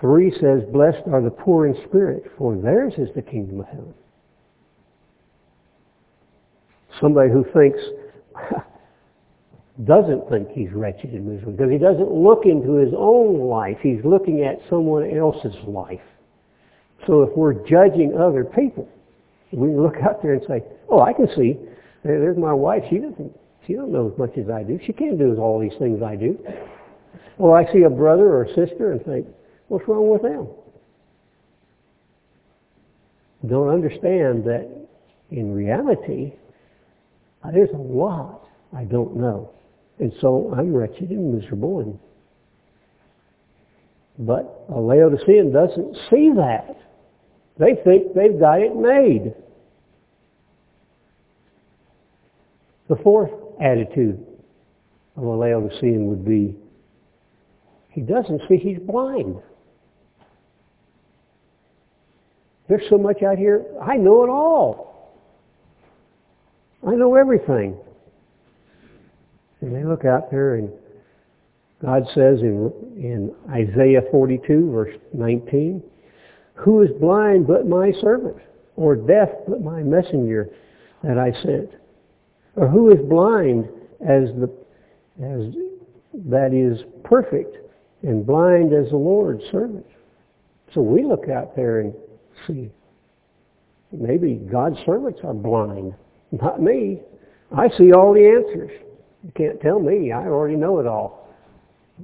[0.00, 3.94] 3 says, Blessed are the poor in spirit, for theirs is the kingdom of heaven.
[7.00, 7.78] Somebody who thinks,
[9.84, 13.76] doesn't think he's wretched and miserable, because he doesn't look into his own life.
[13.82, 16.00] He's looking at someone else's life.
[17.06, 18.88] So if we're judging other people,
[19.52, 21.56] we look out there and say, oh, I can see,
[22.02, 22.84] there's my wife.
[22.88, 24.78] She doesn't, she don't know as much as I do.
[24.86, 26.38] She can't do all these things I do.
[27.38, 29.26] Or I see a brother or a sister and think,
[29.68, 30.48] what's wrong with them?
[33.46, 34.68] Don't understand that
[35.30, 36.32] in reality,
[37.52, 39.50] there's a lot I don't know.
[39.98, 41.80] And so I'm wretched and miserable.
[41.80, 41.98] And,
[44.18, 46.76] but a Laodicean doesn't see that.
[47.58, 49.34] They think they've got it made.
[52.88, 54.24] The fourth attitude
[55.16, 56.56] of a Laodicean would be
[57.90, 59.40] he doesn't see he's blind.
[62.68, 65.14] There's so much out here, I know it all.
[66.86, 67.76] I know everything.
[69.60, 70.70] And they look out there and
[71.82, 75.82] God says in, in Isaiah 42 verse 19,
[76.54, 78.36] who is blind but my servant,
[78.76, 80.48] or deaf but my messenger
[81.02, 81.70] that I sent?
[82.56, 83.68] Or who is blind
[84.00, 84.50] as the
[85.22, 85.54] as
[86.28, 87.56] that is perfect
[88.02, 89.84] and blind as the Lord's servant.
[90.74, 91.94] So we look out there and
[92.46, 92.70] see,
[93.92, 95.94] maybe God's servants are blind.
[96.32, 97.00] Not me.
[97.56, 98.70] I see all the answers.
[99.26, 100.12] You can't tell me.
[100.12, 101.28] I already know it all.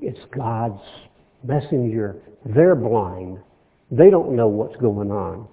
[0.01, 0.83] It's God's
[1.45, 2.17] messenger.
[2.45, 3.39] They're blind.
[3.93, 5.47] They don't know what's going on.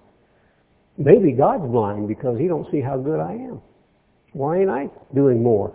[0.98, 3.62] Maybe God's blind because he don't see how good I am.
[4.34, 5.72] Why ain't I doing more?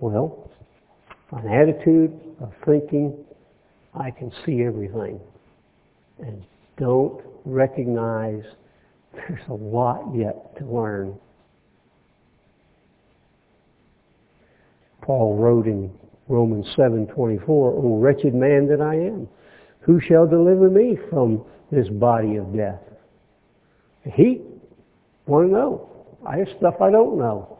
[0.00, 0.50] Well,
[1.32, 3.14] an attitude of thinking
[3.94, 5.20] I can see everything
[6.18, 6.42] and
[6.78, 8.42] don't recognize
[9.12, 11.18] there's a lot yet to learn.
[15.02, 15.90] Paul wrote in
[16.28, 19.28] Romans 7:24, "O wretched man that I am,
[19.80, 22.82] who shall deliver me from this body of death?"
[24.04, 24.42] He
[25.26, 25.88] want to know.
[26.24, 27.57] I have stuff I don't know.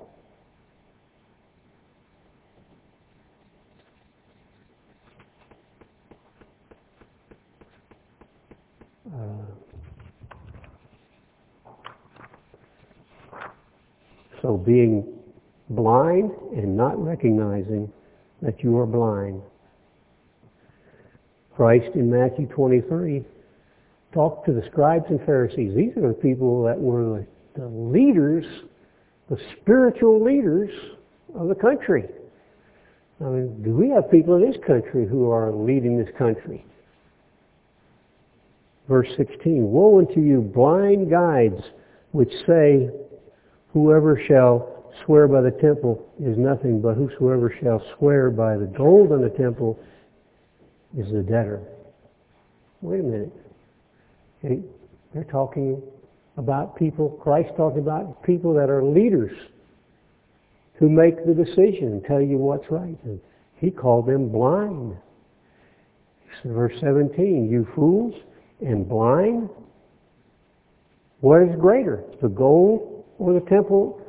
[14.42, 15.04] So being
[15.70, 17.92] blind and not recognizing
[18.42, 19.42] that you are blind.
[21.54, 23.24] Christ in Matthew 23
[24.14, 25.74] talked to the scribes and Pharisees.
[25.74, 27.26] These are the people that were
[27.56, 28.44] the leaders,
[29.28, 30.70] the spiritual leaders
[31.34, 32.04] of the country.
[33.20, 36.64] I mean, do we have people in this country who are leading this country?
[38.88, 41.60] Verse 16, Woe unto you, blind guides,
[42.12, 42.88] which say,
[43.72, 49.12] Whoever shall swear by the temple is nothing, but whosoever shall swear by the gold
[49.12, 49.78] on the temple
[50.96, 51.62] is the debtor.
[52.80, 53.32] Wait a minute.
[55.12, 55.82] they're talking
[56.36, 59.36] about people, Christ talking about people that are leaders
[60.74, 62.96] who make the decision and tell you what's right.
[63.04, 63.20] And
[63.56, 64.96] he called them blind.
[66.44, 68.14] Verse 17, you fools
[68.60, 69.50] and blind,
[71.20, 74.00] what is greater, the gold or the temple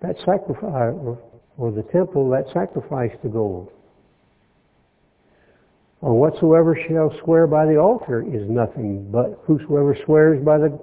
[0.00, 1.18] that sacrifice, or,
[1.56, 3.70] or the temple that sacrificed the gold.
[6.00, 10.78] Or whatsoever shall swear by the altar is nothing, but whosoever swears by the,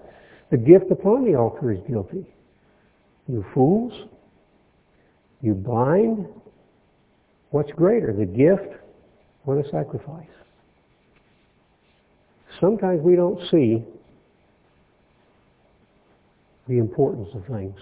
[0.51, 2.25] the gift upon the altar is guilty.
[3.27, 3.93] You fools,
[5.41, 6.27] you blind,
[7.51, 8.75] what's greater, the gift
[9.45, 10.27] or the sacrifice?
[12.59, 13.83] sometimes we don't see
[16.67, 17.77] the importance of things.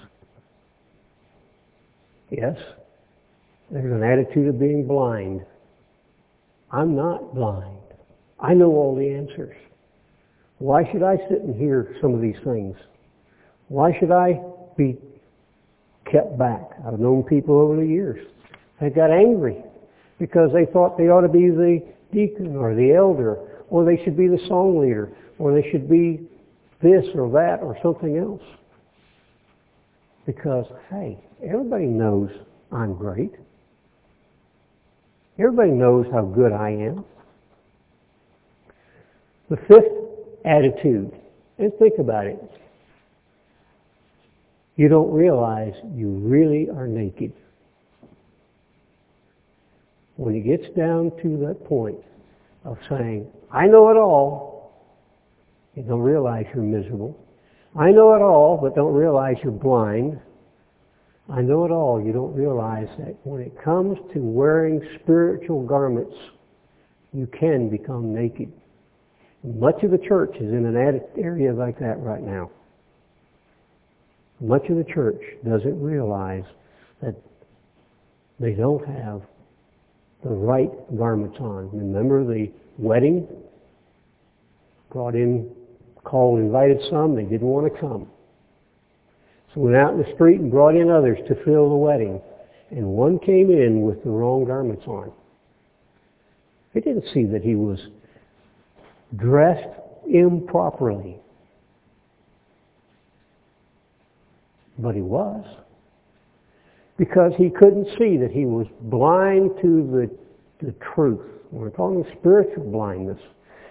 [2.29, 2.57] Yes,
[3.71, 5.45] there's an attitude of being blind.
[6.71, 7.77] I'm not blind.
[8.39, 9.55] I know all the answers.
[10.57, 12.75] Why should I sit and hear some of these things?
[13.67, 14.41] Why should I
[14.77, 14.97] be
[16.11, 16.71] kept back?
[16.86, 18.25] I've known people over the years.
[18.81, 19.63] They got angry
[20.19, 21.81] because they thought they ought to be the
[22.11, 26.27] deacon or the elder or they should be the song leader or they should be
[26.81, 28.41] this or that or something else.
[30.26, 32.30] Because, hey, everybody knows
[32.71, 33.34] I'm great.
[35.38, 37.05] Everybody knows how good I am.
[39.49, 39.91] The fifth
[40.45, 41.11] attitude,
[41.57, 42.39] and think about it.
[44.76, 47.34] You don't realize you really are naked.
[50.15, 51.97] When it gets down to that point
[52.65, 54.71] of saying, I know it all,
[55.76, 57.19] you don't realize you're miserable.
[57.76, 60.19] I know it all, but don't realize you're blind.
[61.30, 62.03] I know it all.
[62.03, 66.15] You don't realize that when it comes to wearing spiritual garments,
[67.13, 68.51] you can become naked.
[69.43, 72.51] Much of the church is in an area like that right now.
[74.39, 76.43] Much of the church doesn't realize
[77.01, 77.15] that
[78.39, 79.21] they don't have
[80.24, 81.69] the right garments on.
[81.71, 83.28] Remember the wedding?
[84.91, 85.49] Brought in,
[86.04, 87.16] called, and invited some.
[87.16, 88.08] They didn't want to come.
[89.54, 92.22] So went out in the street and brought in others to fill the wedding.
[92.72, 95.12] And one came in with the wrong garments on.
[96.74, 97.80] They didn't see that he was
[99.16, 99.70] dressed
[100.12, 101.18] improperly.
[104.80, 105.45] But he was.
[106.97, 110.10] Because he couldn't see that he was blind to
[110.62, 111.22] the, the truth.
[111.51, 113.20] We're talking spiritual blindness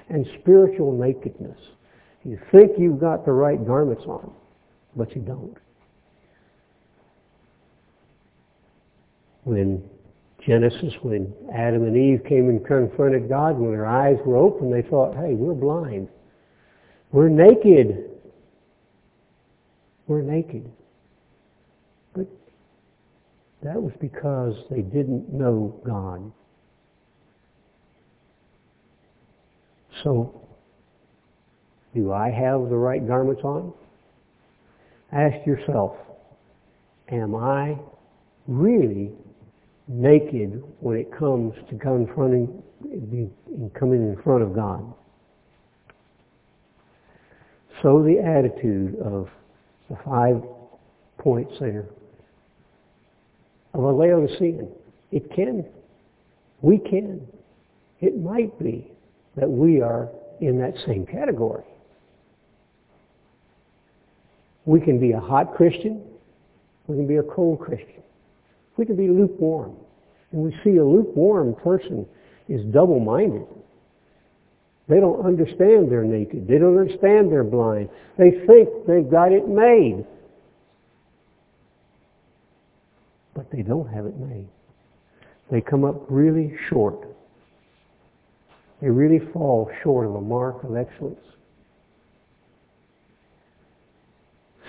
[0.08, 1.58] and spiritual nakedness.
[2.24, 4.32] You think you've got the right garments on,
[4.96, 5.56] but you don't.
[9.44, 9.82] When
[10.46, 14.82] Genesis, when Adam and Eve came and confronted God, when their eyes were open, they
[14.82, 16.08] thought, hey, we're blind.
[17.10, 18.10] We're naked.
[20.06, 20.70] We're naked.
[22.14, 22.26] But
[23.62, 26.32] that was because they didn't know God.
[30.02, 30.41] So,
[31.94, 33.72] do I have the right garments on?
[35.12, 35.96] Ask yourself,
[37.10, 37.76] am I
[38.46, 39.12] really
[39.88, 42.62] naked when it comes to confronting
[43.78, 44.92] coming in front of God.
[47.82, 49.28] So the attitude of
[49.90, 50.42] the five
[51.18, 51.86] points there
[53.74, 54.68] of a Laodicean,
[55.10, 55.64] it can,
[56.60, 57.26] we can,
[58.00, 58.90] it might be
[59.36, 60.08] that we are
[60.40, 61.64] in that same category.
[64.64, 66.02] We can be a hot Christian,
[66.86, 68.02] we can be a cold Christian.
[68.76, 69.76] We can be lukewarm.
[70.32, 72.06] And we see a lukewarm person
[72.48, 73.46] is double-minded.
[74.88, 76.48] They don't understand they're naked.
[76.48, 77.88] They don't understand they're blind.
[78.18, 80.04] They think they've got it made.
[83.34, 84.48] But they don't have it made.
[85.50, 87.08] They come up really short.
[88.80, 91.20] They really fall short of the mark of excellence.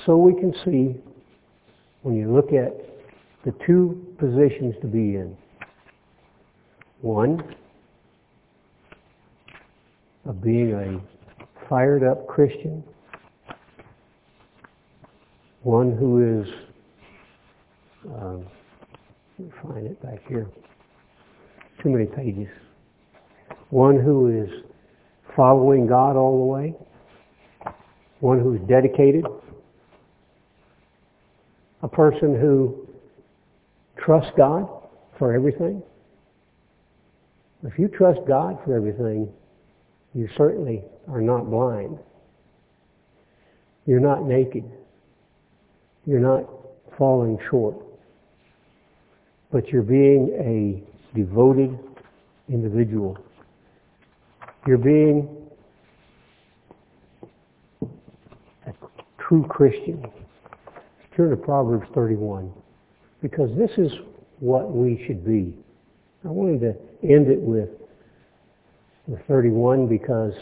[0.05, 0.99] So we can see,
[2.01, 2.73] when you look at
[3.45, 5.35] the two positions to be in.
[7.01, 7.55] One,
[10.25, 12.83] of being a fired up Christian,
[15.63, 16.47] one who is,
[18.05, 18.45] um,
[19.37, 20.47] let me find it back here,
[21.81, 22.47] too many pages,
[23.69, 24.49] one who is
[25.35, 26.73] following God all the way,
[28.21, 29.25] one who's dedicated,
[31.83, 32.87] a person who
[33.97, 34.67] trusts God
[35.19, 35.83] for everything?
[37.63, 39.29] If you trust God for everything,
[40.13, 41.99] you certainly are not blind.
[43.85, 44.63] You're not naked.
[46.05, 46.49] You're not
[46.97, 47.75] falling short.
[49.51, 51.77] But you're being a devoted
[52.49, 53.17] individual.
[54.65, 55.29] You're being
[58.67, 58.73] a
[59.19, 60.05] true Christian.
[61.15, 62.51] Turn to Proverbs 31
[63.21, 63.91] because this is
[64.39, 65.55] what we should be.
[66.25, 66.75] I wanted to
[67.07, 67.69] end it with
[69.07, 70.33] the 31 because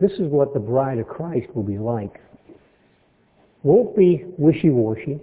[0.00, 2.20] this is what the bride of Christ will be like.
[3.62, 5.20] Won't be wishy-washy,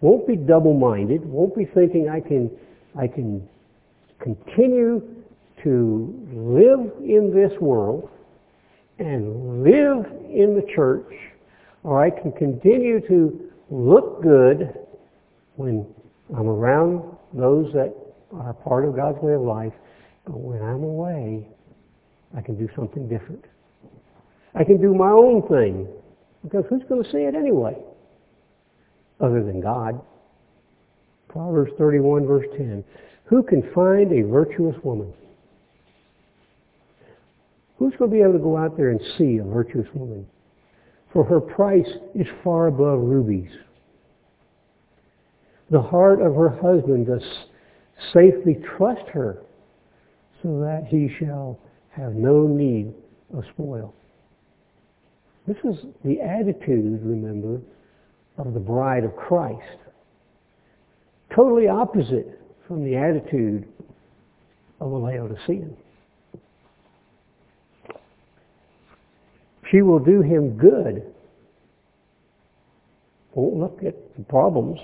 [0.00, 2.50] won't be double-minded, won't be thinking I can,
[2.98, 3.46] I can
[4.20, 5.02] continue
[5.62, 8.10] to live in this world
[8.98, 11.12] and live in the church,
[11.82, 14.74] or I can continue to look good
[15.56, 15.86] when
[16.36, 17.02] I'm around
[17.32, 17.94] those that
[18.32, 19.72] are part of God's way of life,
[20.24, 21.48] but when I'm away,
[22.36, 23.44] I can do something different.
[24.54, 25.88] I can do my own thing,
[26.42, 27.76] because who's going to see it anyway?
[29.20, 30.00] Other than God.
[31.28, 32.84] Proverbs 31 verse 10.
[33.24, 35.12] Who can find a virtuous woman?
[37.78, 40.26] Who's going to be able to go out there and see a virtuous woman?
[41.14, 43.50] For her price is far above rubies.
[45.70, 47.22] The heart of her husband does
[48.12, 49.38] safely trust her
[50.42, 51.58] so that he shall
[51.90, 52.92] have no need
[53.32, 53.94] of spoil.
[55.46, 57.60] This is the attitude, remember,
[58.36, 59.78] of the bride of Christ.
[61.34, 63.68] Totally opposite from the attitude
[64.80, 65.76] of a Laodicean.
[69.70, 71.14] She will do him good.
[73.34, 74.78] Won't look at the problems.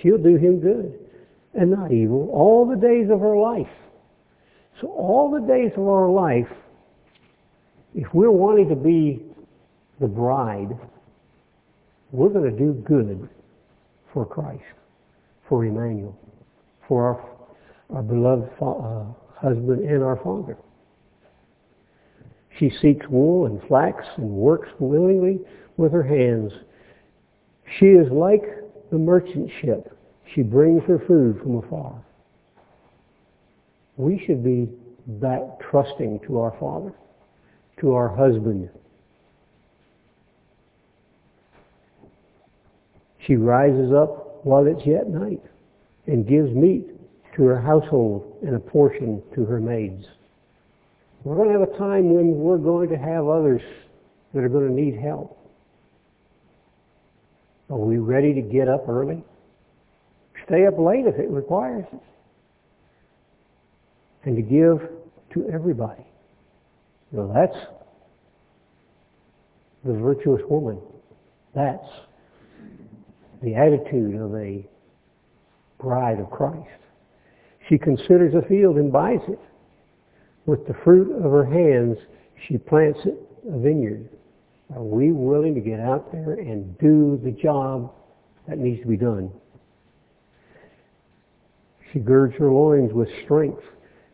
[0.00, 0.98] She'll do him good
[1.54, 3.68] and not evil all the days of her life.
[4.80, 6.48] So all the days of our life,
[7.94, 9.22] if we're wanting to be
[10.00, 10.70] the bride,
[12.10, 13.28] we're going to do good
[14.12, 14.62] for Christ,
[15.48, 16.16] for Emmanuel,
[16.88, 19.04] for our, our beloved uh,
[19.38, 20.56] husband and our father.
[22.58, 25.40] She seeks wool and flax and works willingly
[25.76, 26.52] with her hands.
[27.78, 28.42] She is like
[28.90, 29.96] the merchant ship.
[30.34, 32.02] She brings her food from afar.
[33.96, 34.68] We should be
[35.20, 36.92] that trusting to our Father,
[37.80, 38.70] to our husband.
[43.26, 45.42] She rises up while it's yet night
[46.06, 46.86] and gives meat
[47.36, 50.04] to her household and a portion to her maids.
[51.24, 53.62] We're going to have a time when we're going to have others
[54.34, 55.38] that are going to need help.
[57.70, 59.22] Are we ready to get up early?
[60.46, 62.00] Stay up late if it requires it.
[64.24, 64.88] And to give
[65.34, 66.04] to everybody.
[67.12, 67.66] Well, that's
[69.84, 70.80] the virtuous woman.
[71.54, 71.88] That's
[73.42, 74.66] the attitude of a
[75.80, 76.68] bride of Christ.
[77.68, 79.38] She considers a field and buys it.
[80.46, 81.98] With the fruit of her hands,
[82.48, 84.08] she plants a vineyard.
[84.74, 87.92] Are we willing to get out there and do the job
[88.48, 89.30] that needs to be done?
[91.92, 93.62] She girds her loins with strength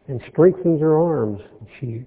[0.08, 1.40] and strengthens her arms.
[1.78, 2.04] She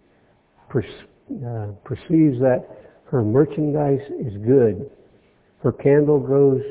[0.70, 2.68] uh, perceives that
[3.06, 4.90] her merchandise is good.
[5.64, 6.62] Her candle goes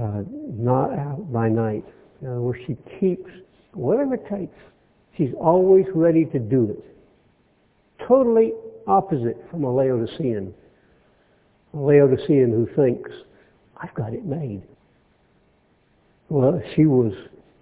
[0.00, 1.84] uh, not out by night.
[2.20, 3.30] In other words, she keeps
[3.72, 4.56] whatever it takes.
[5.20, 8.06] She's always ready to do it.
[8.08, 8.54] Totally
[8.86, 10.54] opposite from a Laodicean.
[11.74, 13.10] A Laodicean who thinks,
[13.76, 14.62] I've got it made.
[16.30, 17.12] Well, she was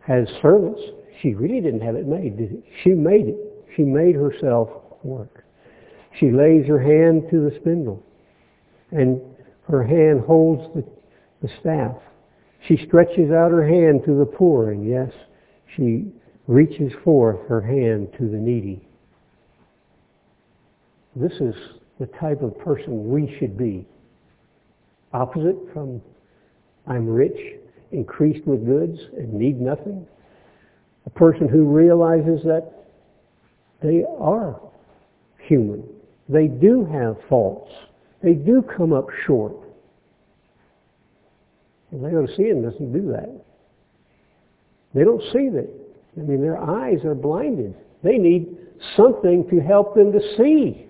[0.02, 0.80] has servants.
[1.20, 2.72] She really didn't have it made, did she?
[2.84, 3.36] She made it.
[3.74, 4.68] She made herself
[5.02, 5.44] work.
[6.20, 8.00] She lays her hand to the spindle,
[8.92, 9.20] and
[9.66, 10.84] her hand holds the,
[11.42, 11.96] the staff.
[12.68, 15.10] She stretches out her hand to the poor, and yes,
[15.74, 16.12] she
[16.48, 18.80] reaches forth her hand to the needy.
[21.14, 21.54] This is
[22.00, 23.86] the type of person we should be.
[25.12, 26.00] Opposite from
[26.86, 27.36] I'm rich,
[27.92, 30.06] increased with goods, and need nothing.
[31.04, 32.72] A person who realizes that
[33.82, 34.58] they are
[35.38, 35.84] human.
[36.28, 37.70] They do have faults.
[38.22, 39.54] They do come up short.
[41.90, 43.44] And they go The Laodicean doesn't do that.
[44.94, 45.87] They don't see that.
[46.18, 47.74] I mean, their eyes are blinded.
[48.02, 48.56] They need
[48.96, 50.86] something to help them to see.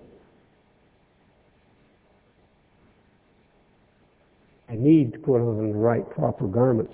[4.69, 6.93] I need to put on the right proper garments.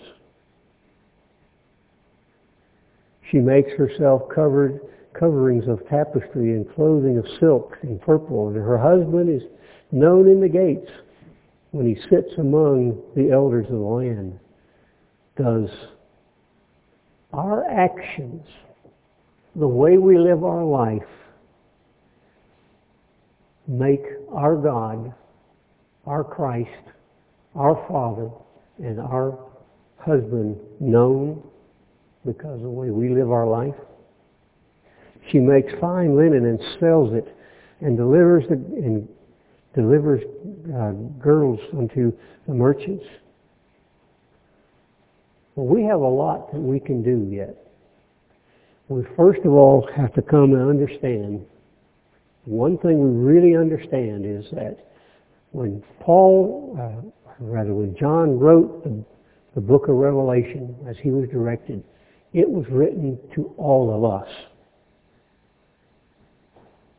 [3.32, 4.82] She makes herself covered
[5.14, 9.48] coverings of tapestry and clothing of silk and purple, and her husband is
[9.92, 10.90] known in the gates
[11.72, 14.40] when he sits among the elders of the land.
[15.38, 15.70] Does
[17.36, 18.46] our actions,
[19.56, 21.08] the way we live our life,
[23.68, 24.02] make
[24.32, 25.14] our God,
[26.06, 26.70] our Christ,
[27.56, 28.30] our Father,
[28.78, 29.40] and our
[29.98, 31.42] husband known
[32.26, 33.76] because of the way we live our life?
[35.32, 37.36] She makes fine linen and sells it
[37.82, 39.08] and delivers the, and
[39.74, 40.22] delivers
[40.74, 42.14] uh, girdles unto
[42.48, 43.04] the merchants.
[45.56, 47.56] Well, we have a lot that we can do yet.
[48.90, 51.46] We first of all have to come and understand
[52.46, 54.78] one thing we really understand is that
[55.52, 59.04] when Paul, uh, rather when John wrote the,
[59.56, 61.84] the book of Revelation as he was directed,
[62.34, 64.30] it was written to all of us.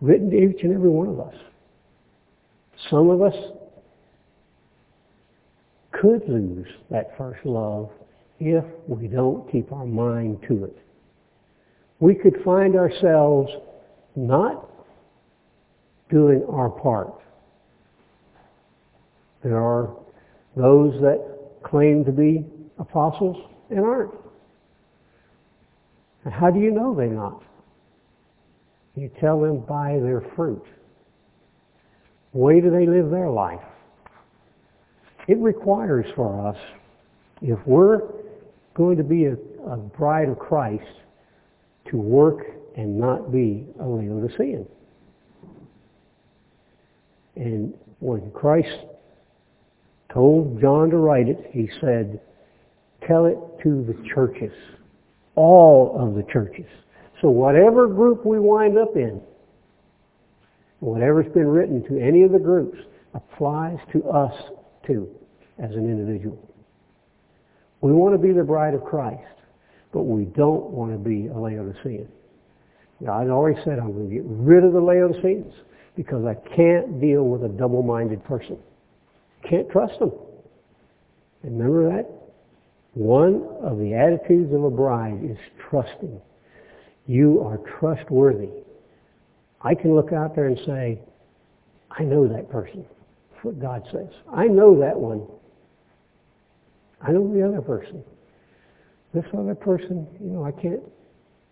[0.00, 1.34] Written to each and every one of us.
[2.90, 3.34] Some of us
[5.92, 7.90] could lose that first love
[8.38, 10.78] if we don't keep our mind to it.
[12.00, 13.50] We could find ourselves
[14.14, 14.68] not
[16.10, 17.14] doing our part.
[19.42, 19.96] There are
[20.56, 22.44] those that claim to be
[22.78, 23.36] apostles
[23.70, 24.14] and aren't.
[26.24, 27.42] And how do you know they're not?
[28.96, 30.64] You tell them by their fruit.
[32.32, 33.60] Way do they live their life?
[35.28, 36.56] It requires for us,
[37.42, 38.00] if we're
[38.76, 39.32] going to be a,
[39.70, 40.84] a bride of Christ,
[41.90, 42.40] to work
[42.76, 44.66] and not be a Laodicean.
[47.36, 48.86] And when Christ
[50.12, 52.20] told John to write it, he said,
[53.06, 54.52] tell it to the churches,
[55.36, 56.66] all of the churches.
[57.22, 59.22] So whatever group we wind up in,
[60.80, 62.78] whatever's been written to any of the groups
[63.14, 64.34] applies to us
[64.86, 65.08] too,
[65.58, 66.38] as an individual.
[67.80, 69.22] We want to be the bride of Christ,
[69.92, 72.08] but we don't want to be a Laodicean.
[73.00, 75.52] Now, I've already said I'm going to get rid of the Laodiceans
[75.96, 78.58] because I can't deal with a double-minded person.
[79.48, 80.12] Can't trust them.
[81.42, 82.06] Remember that?
[82.94, 85.36] One of the attitudes of a bride is
[85.68, 86.20] trusting.
[87.06, 88.48] You are trustworthy.
[89.60, 90.98] I can look out there and say,
[91.90, 92.84] I know that person.
[93.32, 94.08] That's what God says.
[94.32, 95.26] I know that one.
[97.06, 98.02] I know the other person.
[99.14, 100.80] This other person, you know, I can't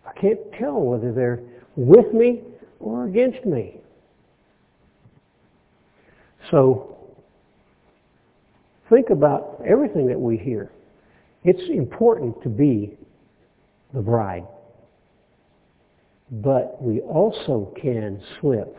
[0.05, 1.41] I can't tell whether they're
[1.75, 2.41] with me
[2.79, 3.79] or against me.
[6.51, 6.97] So
[8.89, 10.71] think about everything that we hear.
[11.43, 12.97] It's important to be
[13.93, 14.45] the bride.
[16.31, 18.77] But we also can slip.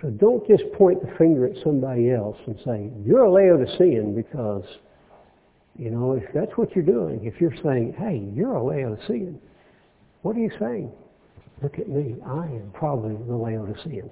[0.00, 4.64] So don't just point the finger at somebody else and say, you're a Laodicean because,
[5.78, 9.40] you know, if that's what you're doing, if you're saying, hey, you're a Laodicean,
[10.22, 10.92] what are you saying?
[11.62, 12.16] Look at me.
[12.26, 14.10] I am probably the Laodicean.